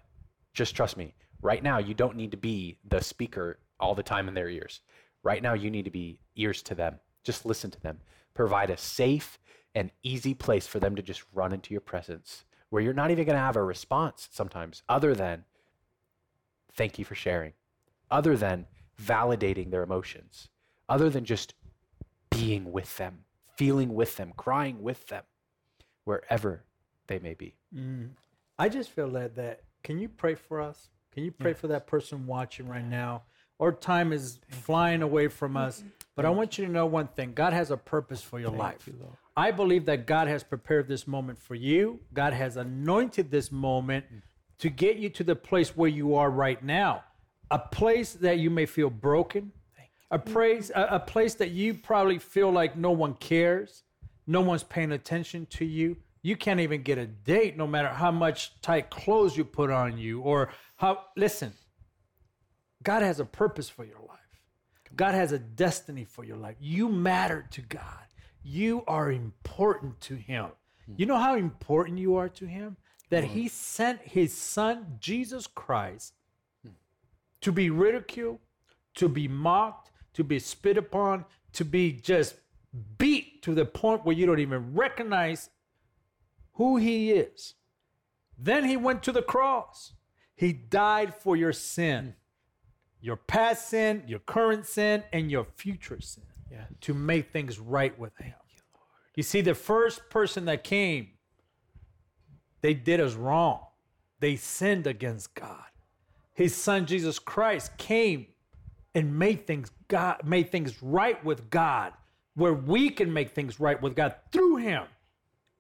just 0.54 0.76
trust 0.76 0.96
me. 0.96 1.14
Right 1.40 1.64
now, 1.64 1.78
you 1.78 1.94
don't 1.94 2.16
need 2.16 2.30
to 2.30 2.36
be 2.36 2.78
the 2.84 3.02
speaker 3.02 3.58
all 3.80 3.96
the 3.96 4.04
time 4.04 4.28
in 4.28 4.34
their 4.34 4.48
ears. 4.48 4.82
Right 5.24 5.42
now, 5.42 5.54
you 5.54 5.70
need 5.70 5.84
to 5.86 5.90
be 5.90 6.20
ears 6.36 6.62
to 6.62 6.76
them. 6.76 7.00
Just 7.24 7.44
listen 7.44 7.72
to 7.72 7.80
them. 7.80 7.98
Provide 8.34 8.70
a 8.70 8.76
safe 8.76 9.40
and 9.74 9.90
easy 10.02 10.34
place 10.34 10.66
for 10.66 10.78
them 10.78 10.96
to 10.96 11.02
just 11.02 11.22
run 11.32 11.52
into 11.52 11.72
your 11.72 11.80
presence 11.80 12.44
where 12.72 12.82
you're 12.82 12.94
not 12.94 13.10
even 13.10 13.26
going 13.26 13.36
to 13.36 13.42
have 13.42 13.56
a 13.56 13.62
response 13.62 14.30
sometimes, 14.32 14.82
other 14.88 15.14
than 15.14 15.44
thank 16.72 16.98
you 16.98 17.04
for 17.04 17.14
sharing, 17.14 17.52
other 18.10 18.34
than 18.34 18.66
validating 18.98 19.70
their 19.70 19.82
emotions, 19.82 20.48
other 20.88 21.10
than 21.10 21.22
just 21.22 21.52
being 22.30 22.72
with 22.72 22.96
them, 22.96 23.18
feeling 23.56 23.94
with 23.94 24.16
them, 24.16 24.32
crying 24.38 24.82
with 24.82 25.06
them, 25.08 25.22
wherever 26.04 26.64
they 27.08 27.18
may 27.18 27.34
be. 27.34 27.54
Mm. 27.76 28.08
I 28.58 28.70
just 28.70 28.88
feel 28.88 29.10
that 29.10 29.36
that 29.36 29.60
can 29.82 29.98
you 29.98 30.08
pray 30.08 30.34
for 30.34 30.58
us? 30.58 30.88
Can 31.12 31.24
you 31.24 31.30
pray 31.30 31.52
for 31.52 31.66
that 31.66 31.86
person 31.86 32.26
watching 32.26 32.68
right 32.68 32.84
now? 32.84 33.24
Our 33.62 33.70
time 33.70 34.12
is 34.12 34.40
flying 34.48 35.02
away 35.02 35.28
from 35.28 35.56
us, 35.56 35.84
but 36.16 36.24
I 36.24 36.30
want 36.30 36.58
you 36.58 36.66
to 36.66 36.72
know 36.72 36.84
one 36.84 37.06
thing: 37.06 37.32
God 37.32 37.52
has 37.52 37.70
a 37.70 37.76
purpose 37.76 38.20
for 38.20 38.40
your 38.40 38.50
life. 38.50 38.88
I 39.36 39.52
believe 39.52 39.84
that 39.86 40.04
God 40.04 40.26
has 40.26 40.42
prepared 40.42 40.88
this 40.88 41.06
moment 41.06 41.38
for 41.38 41.54
you. 41.54 42.00
God 42.12 42.32
has 42.32 42.56
anointed 42.56 43.30
this 43.30 43.52
moment 43.52 44.04
to 44.58 44.68
get 44.68 44.96
you 44.96 45.08
to 45.10 45.22
the 45.22 45.36
place 45.36 45.76
where 45.76 45.88
you 45.88 46.16
are 46.16 46.28
right 46.28 46.60
now, 46.62 47.04
a 47.52 47.58
place 47.60 48.14
that 48.14 48.40
you 48.40 48.50
may 48.50 48.66
feel 48.66 48.90
broken, 48.90 49.52
a 50.10 50.18
place, 50.18 50.72
a, 50.74 50.82
a 50.96 51.00
place 51.00 51.34
that 51.36 51.52
you 51.52 51.72
probably 51.74 52.18
feel 52.18 52.50
like 52.50 52.76
no 52.76 52.90
one 52.90 53.14
cares, 53.14 53.84
no 54.26 54.40
one's 54.40 54.64
paying 54.64 54.90
attention 54.90 55.46
to 55.46 55.64
you. 55.64 55.96
You 56.22 56.36
can't 56.36 56.58
even 56.58 56.82
get 56.82 56.98
a 56.98 57.06
date, 57.06 57.56
no 57.56 57.68
matter 57.68 57.88
how 57.88 58.10
much 58.10 58.60
tight 58.60 58.90
clothes 58.90 59.36
you 59.36 59.44
put 59.44 59.70
on 59.70 59.98
you, 59.98 60.20
or 60.20 60.50
how. 60.76 61.04
Listen, 61.16 61.52
God 62.82 63.02
has 63.02 63.20
a 63.20 63.24
purpose 63.24 63.68
for 63.68 63.84
your 63.84 64.00
life. 64.00 64.18
God 64.94 65.14
has 65.14 65.32
a 65.32 65.38
destiny 65.38 66.04
for 66.04 66.24
your 66.24 66.36
life. 66.36 66.56
You 66.60 66.88
matter 66.88 67.46
to 67.52 67.62
God. 67.62 68.06
You 68.42 68.84
are 68.86 69.10
important 69.10 70.00
to 70.02 70.16
Him. 70.16 70.48
You 70.96 71.06
know 71.06 71.16
how 71.16 71.36
important 71.36 71.98
you 71.98 72.16
are 72.16 72.28
to 72.30 72.46
Him? 72.46 72.76
That 73.10 73.24
He 73.24 73.48
sent 73.48 74.00
His 74.00 74.36
Son, 74.36 74.98
Jesus 75.00 75.46
Christ, 75.46 76.14
to 77.40 77.52
be 77.52 77.70
ridiculed, 77.70 78.38
to 78.96 79.08
be 79.08 79.28
mocked, 79.28 79.90
to 80.14 80.24
be 80.24 80.38
spit 80.38 80.76
upon, 80.76 81.24
to 81.54 81.64
be 81.64 81.92
just 81.92 82.34
beat 82.98 83.42
to 83.42 83.54
the 83.54 83.64
point 83.64 84.04
where 84.04 84.16
you 84.16 84.26
don't 84.26 84.40
even 84.40 84.74
recognize 84.74 85.50
who 86.54 86.76
He 86.76 87.12
is. 87.12 87.54
Then 88.38 88.64
He 88.64 88.76
went 88.76 89.02
to 89.04 89.12
the 89.12 89.22
cross. 89.22 89.92
He 90.34 90.52
died 90.52 91.14
for 91.14 91.36
your 91.36 91.52
sin 91.52 92.14
your 93.02 93.16
past 93.16 93.68
sin, 93.68 94.02
your 94.06 94.20
current 94.20 94.64
sin, 94.64 95.02
and 95.12 95.30
your 95.30 95.44
future 95.44 96.00
sin 96.00 96.24
Yes. 96.50 96.68
to 96.82 96.94
make 96.94 97.32
things 97.32 97.58
right 97.58 97.98
with 97.98 98.16
Him. 98.16 98.34
You 99.16 99.22
see, 99.22 99.42
the 99.42 99.54
first 99.54 100.08
person 100.08 100.46
that 100.46 100.64
came, 100.64 101.10
they 102.62 102.72
did 102.72 103.00
us 103.00 103.14
wrong. 103.14 103.66
They 104.20 104.36
sinned 104.36 104.86
against 104.86 105.34
God. 105.34 105.64
His 106.32 106.54
son 106.54 106.86
Jesus 106.86 107.18
Christ 107.18 107.76
came 107.76 108.26
and 108.94 109.18
made 109.18 109.46
things 109.46 109.70
God 109.88 110.20
made 110.24 110.50
things 110.50 110.82
right 110.82 111.22
with 111.24 111.50
God, 111.50 111.92
where 112.34 112.54
we 112.54 112.88
can 112.88 113.12
make 113.12 113.30
things 113.32 113.60
right 113.60 113.80
with 113.82 113.94
God 113.94 114.14
through 114.30 114.56
him. 114.56 114.84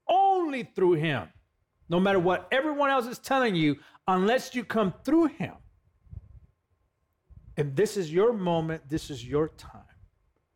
Only 0.08 0.62
through 0.62 0.94
him. 0.94 1.28
No 1.88 2.00
matter 2.00 2.18
what 2.18 2.48
everyone 2.50 2.88
else 2.88 3.06
is 3.06 3.18
telling 3.18 3.54
you, 3.54 3.76
unless 4.08 4.54
you 4.54 4.64
come 4.64 4.94
through 5.04 5.26
him. 5.26 5.54
And 7.56 7.76
this 7.76 7.96
is 7.96 8.12
your 8.12 8.32
moment, 8.32 8.88
this 8.88 9.10
is 9.10 9.26
your 9.26 9.48
time. 9.48 9.82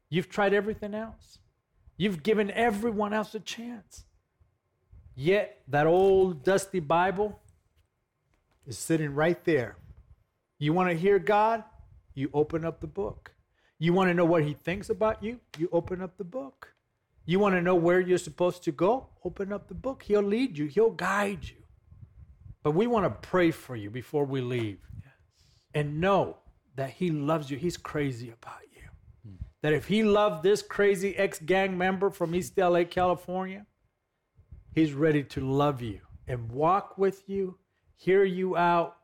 You've 0.09 0.29
tried 0.29 0.55
everything 0.55 0.95
else. 0.95 1.39
You've 1.97 2.23
given 2.23 2.51
everyone 2.51 3.13
else 3.13 3.35
a 3.35 3.41
chance. 3.41 4.05
Yet 5.15 5.63
that 5.69 5.87
old 5.87 6.45
dusty 6.45 6.81
Bible 6.81 7.41
is 8.67 8.79
sitting 8.79 9.15
right 9.15 9.43
there. 9.45 9.77
You 10.59 10.73
want 10.73 10.91
to 10.91 10.97
hear 10.97 11.19
God? 11.19 11.65
You 12.15 12.31
open 12.33 12.65
up 12.65 12.81
the 12.81 12.87
book. 12.87 13.33
You 13.79 13.93
want 13.93 14.09
to 14.09 14.15
know 14.15 14.25
what 14.25 14.45
He 14.45 14.55
thinks 14.55 14.89
about 14.89 15.23
you? 15.23 15.41
You 15.59 15.69
open 15.73 16.01
up 16.01 16.17
the 16.17 16.25
book. 16.25 16.73
You 17.27 17.39
want 17.39 17.55
to 17.57 17.63
know 17.63 17.75
where 17.75 18.01
you're 18.01 18.19
supposed 18.19 18.63
to 18.65 18.73
go? 18.73 19.09
Open 19.25 19.53
up 19.53 19.69
the 19.69 19.75
book. 19.75 20.03
He'll 20.03 20.23
lead 20.23 20.57
you, 20.57 20.67
He'll 20.67 20.91
guide 20.91 21.45
you. 21.45 21.63
But 22.63 22.73
we 22.73 22.87
want 22.87 23.05
to 23.05 23.29
pray 23.29 23.51
for 23.51 23.77
you 23.77 23.91
before 23.91 24.25
we 24.25 24.41
leave 24.41 24.79
and 25.75 26.01
know 26.01 26.39
that 26.77 26.91
He 26.91 27.11
loves 27.11 27.51
you. 27.51 27.57
He's 27.57 27.77
crazy 27.77 28.29
about 28.31 28.61
you. 28.73 28.89
Hmm. 29.25 29.37
That 29.63 29.73
if 29.73 29.87
He 29.87 30.03
loved 30.03 30.43
this 30.43 30.63
crazy 30.63 31.17
ex 31.17 31.39
gang 31.39 31.77
member 31.77 32.11
from 32.11 32.35
East 32.35 32.57
LA, 32.57 32.85
California, 32.85 33.67
He's 34.75 34.93
ready 34.93 35.25
to 35.25 35.41
love 35.41 35.83
you 35.83 36.01
and 36.29 36.53
walk 36.53 36.99
with 36.99 37.29
you, 37.29 37.59
hear 37.97 38.25
you 38.25 38.57
out, 38.57 38.97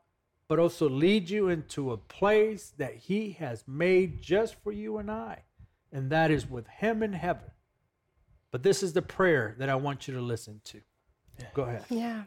but 0.47 0.59
also 0.59 0.87
lead 0.87 1.29
you 1.29 1.49
into 1.49 1.91
a 1.91 1.97
place 1.97 2.73
that 2.77 2.95
He 2.95 3.31
has 3.33 3.63
made 3.67 4.21
just 4.21 4.55
for 4.63 4.71
you 4.71 4.97
and 4.97 5.09
I, 5.09 5.43
and 5.91 6.09
that 6.11 6.31
is 6.31 6.49
with 6.49 6.67
Him 6.67 7.01
in 7.01 7.13
heaven. 7.13 7.51
But 8.51 8.61
this 8.61 8.83
is 8.83 8.93
the 8.93 9.01
prayer 9.01 9.55
that 9.57 9.67
I 9.67 9.75
want 9.75 10.07
you 10.07 10.13
to 10.13 10.21
listen 10.21 10.61
to. 10.65 10.81
Go 11.55 11.63
ahead. 11.63 11.85
Yeah. 11.89 12.23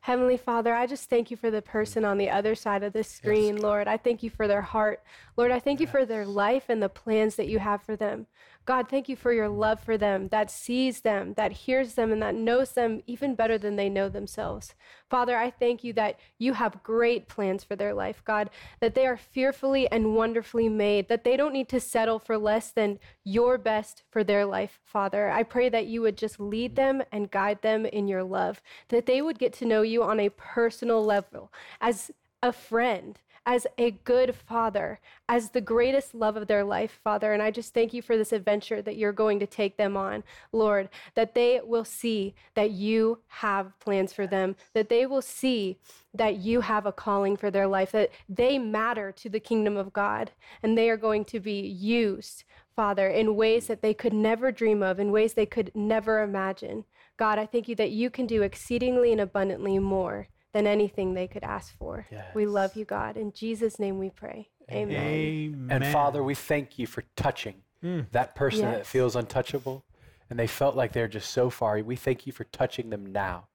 Heavenly 0.00 0.36
Father, 0.36 0.74
I 0.74 0.86
just 0.86 1.10
thank 1.10 1.30
you 1.30 1.36
for 1.36 1.50
the 1.50 1.62
person 1.62 2.04
on 2.04 2.18
the 2.18 2.30
other 2.30 2.54
side 2.54 2.82
of 2.82 2.92
the 2.92 3.04
screen, 3.04 3.56
Lord. 3.56 3.86
I 3.86 3.96
thank 3.96 4.22
you 4.22 4.30
for 4.30 4.48
their 4.48 4.62
heart. 4.62 5.02
Lord, 5.36 5.50
I 5.50 5.60
thank 5.60 5.78
you 5.78 5.86
for 5.86 6.04
their 6.04 6.26
life 6.26 6.64
and 6.68 6.82
the 6.82 6.88
plans 6.88 7.36
that 7.36 7.48
you 7.48 7.58
have 7.58 7.82
for 7.82 7.96
them. 7.96 8.26
God, 8.66 8.88
thank 8.88 9.08
you 9.08 9.16
for 9.16 9.32
your 9.32 9.48
love 9.48 9.80
for 9.80 9.96
them 9.96 10.28
that 10.28 10.50
sees 10.50 11.00
them, 11.00 11.34
that 11.34 11.52
hears 11.52 11.94
them, 11.94 12.12
and 12.12 12.22
that 12.22 12.34
knows 12.34 12.72
them 12.72 13.02
even 13.06 13.34
better 13.34 13.58
than 13.58 13.76
they 13.76 13.88
know 13.88 14.08
themselves. 14.08 14.74
Father, 15.08 15.36
I 15.36 15.50
thank 15.50 15.82
you 15.82 15.92
that 15.94 16.20
you 16.38 16.52
have 16.52 16.82
great 16.82 17.26
plans 17.26 17.64
for 17.64 17.74
their 17.74 17.94
life, 17.94 18.22
God, 18.24 18.50
that 18.80 18.94
they 18.94 19.06
are 19.06 19.16
fearfully 19.16 19.90
and 19.90 20.14
wonderfully 20.14 20.68
made, 20.68 21.08
that 21.08 21.24
they 21.24 21.36
don't 21.36 21.54
need 21.54 21.68
to 21.70 21.80
settle 21.80 22.18
for 22.18 22.36
less 22.36 22.70
than 22.70 22.98
your 23.24 23.58
best 23.58 24.04
for 24.10 24.22
their 24.22 24.44
life, 24.44 24.78
Father. 24.84 25.30
I 25.30 25.42
pray 25.42 25.68
that 25.70 25.86
you 25.86 26.02
would 26.02 26.16
just 26.16 26.38
lead 26.38 26.76
them 26.76 27.02
and 27.10 27.30
guide 27.30 27.62
them 27.62 27.86
in 27.86 28.08
your 28.08 28.22
love, 28.22 28.62
that 28.88 29.06
they 29.06 29.22
would 29.22 29.38
get 29.38 29.52
to 29.54 29.66
know 29.66 29.82
you 29.82 30.02
on 30.02 30.20
a 30.20 30.28
personal 30.28 31.04
level 31.04 31.52
as 31.80 32.10
a 32.42 32.52
friend 32.52 33.18
as 33.46 33.66
a 33.78 33.90
good 33.90 34.34
father, 34.34 35.00
as 35.28 35.50
the 35.50 35.60
greatest 35.60 36.14
love 36.14 36.36
of 36.36 36.46
their 36.46 36.62
life, 36.62 37.00
Father. 37.02 37.32
And 37.32 37.42
I 37.42 37.50
just 37.50 37.72
thank 37.72 37.94
you 37.94 38.02
for 38.02 38.16
this 38.16 38.32
adventure 38.32 38.82
that 38.82 38.96
you're 38.96 39.12
going 39.12 39.40
to 39.40 39.46
take 39.46 39.76
them 39.76 39.96
on, 39.96 40.22
Lord, 40.52 40.88
that 41.14 41.34
they 41.34 41.60
will 41.64 41.84
see 41.84 42.34
that 42.54 42.70
you 42.70 43.20
have 43.28 43.78
plans 43.80 44.12
for 44.12 44.26
them, 44.26 44.56
that 44.74 44.88
they 44.88 45.06
will 45.06 45.22
see 45.22 45.78
that 46.12 46.36
you 46.36 46.60
have 46.60 46.86
a 46.86 46.92
calling 46.92 47.36
for 47.36 47.50
their 47.50 47.66
life, 47.66 47.92
that 47.92 48.10
they 48.28 48.58
matter 48.58 49.10
to 49.12 49.28
the 49.28 49.40
kingdom 49.40 49.76
of 49.76 49.92
God, 49.92 50.32
and 50.62 50.76
they 50.76 50.90
are 50.90 50.96
going 50.96 51.24
to 51.26 51.40
be 51.40 51.60
used, 51.60 52.44
Father, 52.76 53.08
in 53.08 53.36
ways 53.36 53.68
that 53.68 53.80
they 53.80 53.94
could 53.94 54.12
never 54.12 54.52
dream 54.52 54.82
of, 54.82 55.00
in 55.00 55.12
ways 55.12 55.34
they 55.34 55.46
could 55.46 55.70
never 55.74 56.22
imagine. 56.22 56.84
God, 57.16 57.38
I 57.38 57.46
thank 57.46 57.68
you 57.68 57.74
that 57.76 57.90
you 57.90 58.10
can 58.10 58.26
do 58.26 58.42
exceedingly 58.42 59.12
and 59.12 59.20
abundantly 59.20 59.78
more 59.78 60.28
than 60.52 60.66
anything 60.66 61.14
they 61.14 61.28
could 61.28 61.44
ask 61.44 61.76
for. 61.78 62.06
We 62.34 62.46
love 62.46 62.76
you, 62.76 62.84
God. 62.84 63.16
In 63.16 63.32
Jesus' 63.32 63.78
name 63.78 63.98
we 63.98 64.10
pray. 64.10 64.48
Amen. 64.70 64.96
Amen. 64.96 65.68
And 65.70 65.86
Father, 65.92 66.22
we 66.22 66.34
thank 66.34 66.78
you 66.78 66.86
for 66.86 67.04
touching 67.16 67.56
mm. 67.84 68.06
that 68.12 68.34
person 68.34 68.62
that 68.62 68.86
feels 68.86 69.16
untouchable 69.16 69.84
and 70.28 70.38
they 70.38 70.46
felt 70.46 70.76
like 70.76 70.92
they're 70.92 71.08
just 71.08 71.30
so 71.30 71.50
far. 71.50 71.78
We 71.78 71.96
thank 71.96 72.26
you 72.26 72.32
for 72.32 72.44
touching 72.44 72.90
them 72.90 73.06
now. 73.06 73.48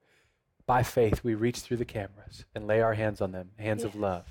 By 0.67 0.83
faith, 0.83 1.23
we 1.23 1.35
reach 1.35 1.59
through 1.59 1.77
the 1.77 1.85
cameras 1.85 2.43
and 2.53 2.67
lay 2.67 2.81
our 2.81 2.95
hands 2.95 3.21
on 3.21 3.31
them, 3.31 3.51
hands 3.57 3.83
of 3.83 3.95
love, 3.95 4.25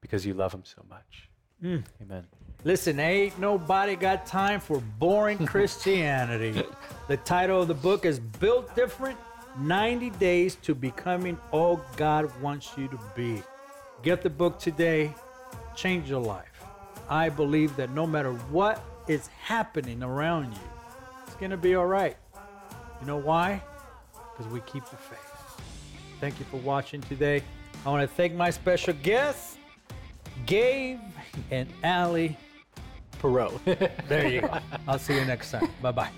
because 0.00 0.24
you 0.24 0.32
love 0.32 0.52
them 0.52 0.62
so 0.64 0.84
much. 0.88 1.28
Mm. 1.62 1.82
Amen. 2.00 2.26
Listen, 2.62 2.98
ain't 2.98 3.38
nobody 3.38 3.96
got 3.96 4.24
time 4.24 4.60
for 4.60 4.80
boring 4.98 5.46
Christianity. 5.46 6.62
the 7.08 7.16
title 7.18 7.60
of 7.60 7.68
the 7.68 7.74
book 7.74 8.04
is 8.04 8.18
Built 8.18 8.74
Different 8.74 9.18
90 9.58 10.10
Days 10.10 10.56
to 10.56 10.74
Becoming 10.74 11.38
All 11.52 11.80
God 11.96 12.30
Wants 12.40 12.72
You 12.76 12.88
to 12.88 12.98
Be. 13.14 13.42
Get 14.02 14.22
the 14.22 14.30
book 14.30 14.58
today, 14.58 15.14
change 15.74 16.10
your 16.10 16.20
life. 16.20 16.62
I 17.08 17.28
believe 17.28 17.76
that 17.76 17.90
no 17.90 18.06
matter 18.06 18.32
what 18.32 18.82
is 19.08 19.28
happening 19.28 20.02
around 20.02 20.52
you, 20.52 20.60
it's 21.26 21.36
going 21.36 21.50
to 21.50 21.56
be 21.56 21.74
all 21.74 21.86
right. 21.86 22.16
You 23.00 23.06
know 23.06 23.16
why? 23.16 23.62
Because 24.32 24.52
we 24.52 24.60
keep 24.60 24.84
the 24.86 24.96
faith. 24.96 25.18
Thank 26.20 26.38
you 26.38 26.46
for 26.46 26.56
watching 26.58 27.00
today. 27.02 27.42
I 27.84 27.90
want 27.90 28.02
to 28.02 28.08
thank 28.08 28.34
my 28.34 28.50
special 28.50 28.94
guests, 29.02 29.58
Gabe 30.46 31.00
and 31.50 31.68
Allie. 31.82 32.36
Poirot. 33.18 33.52
There 34.08 34.28
you 34.28 34.40
go. 34.42 34.58
I'll 34.88 34.98
see 34.98 35.14
you 35.14 35.24
next 35.24 35.50
time. 35.50 35.68
Bye 35.80 35.92
bye. 35.92 36.10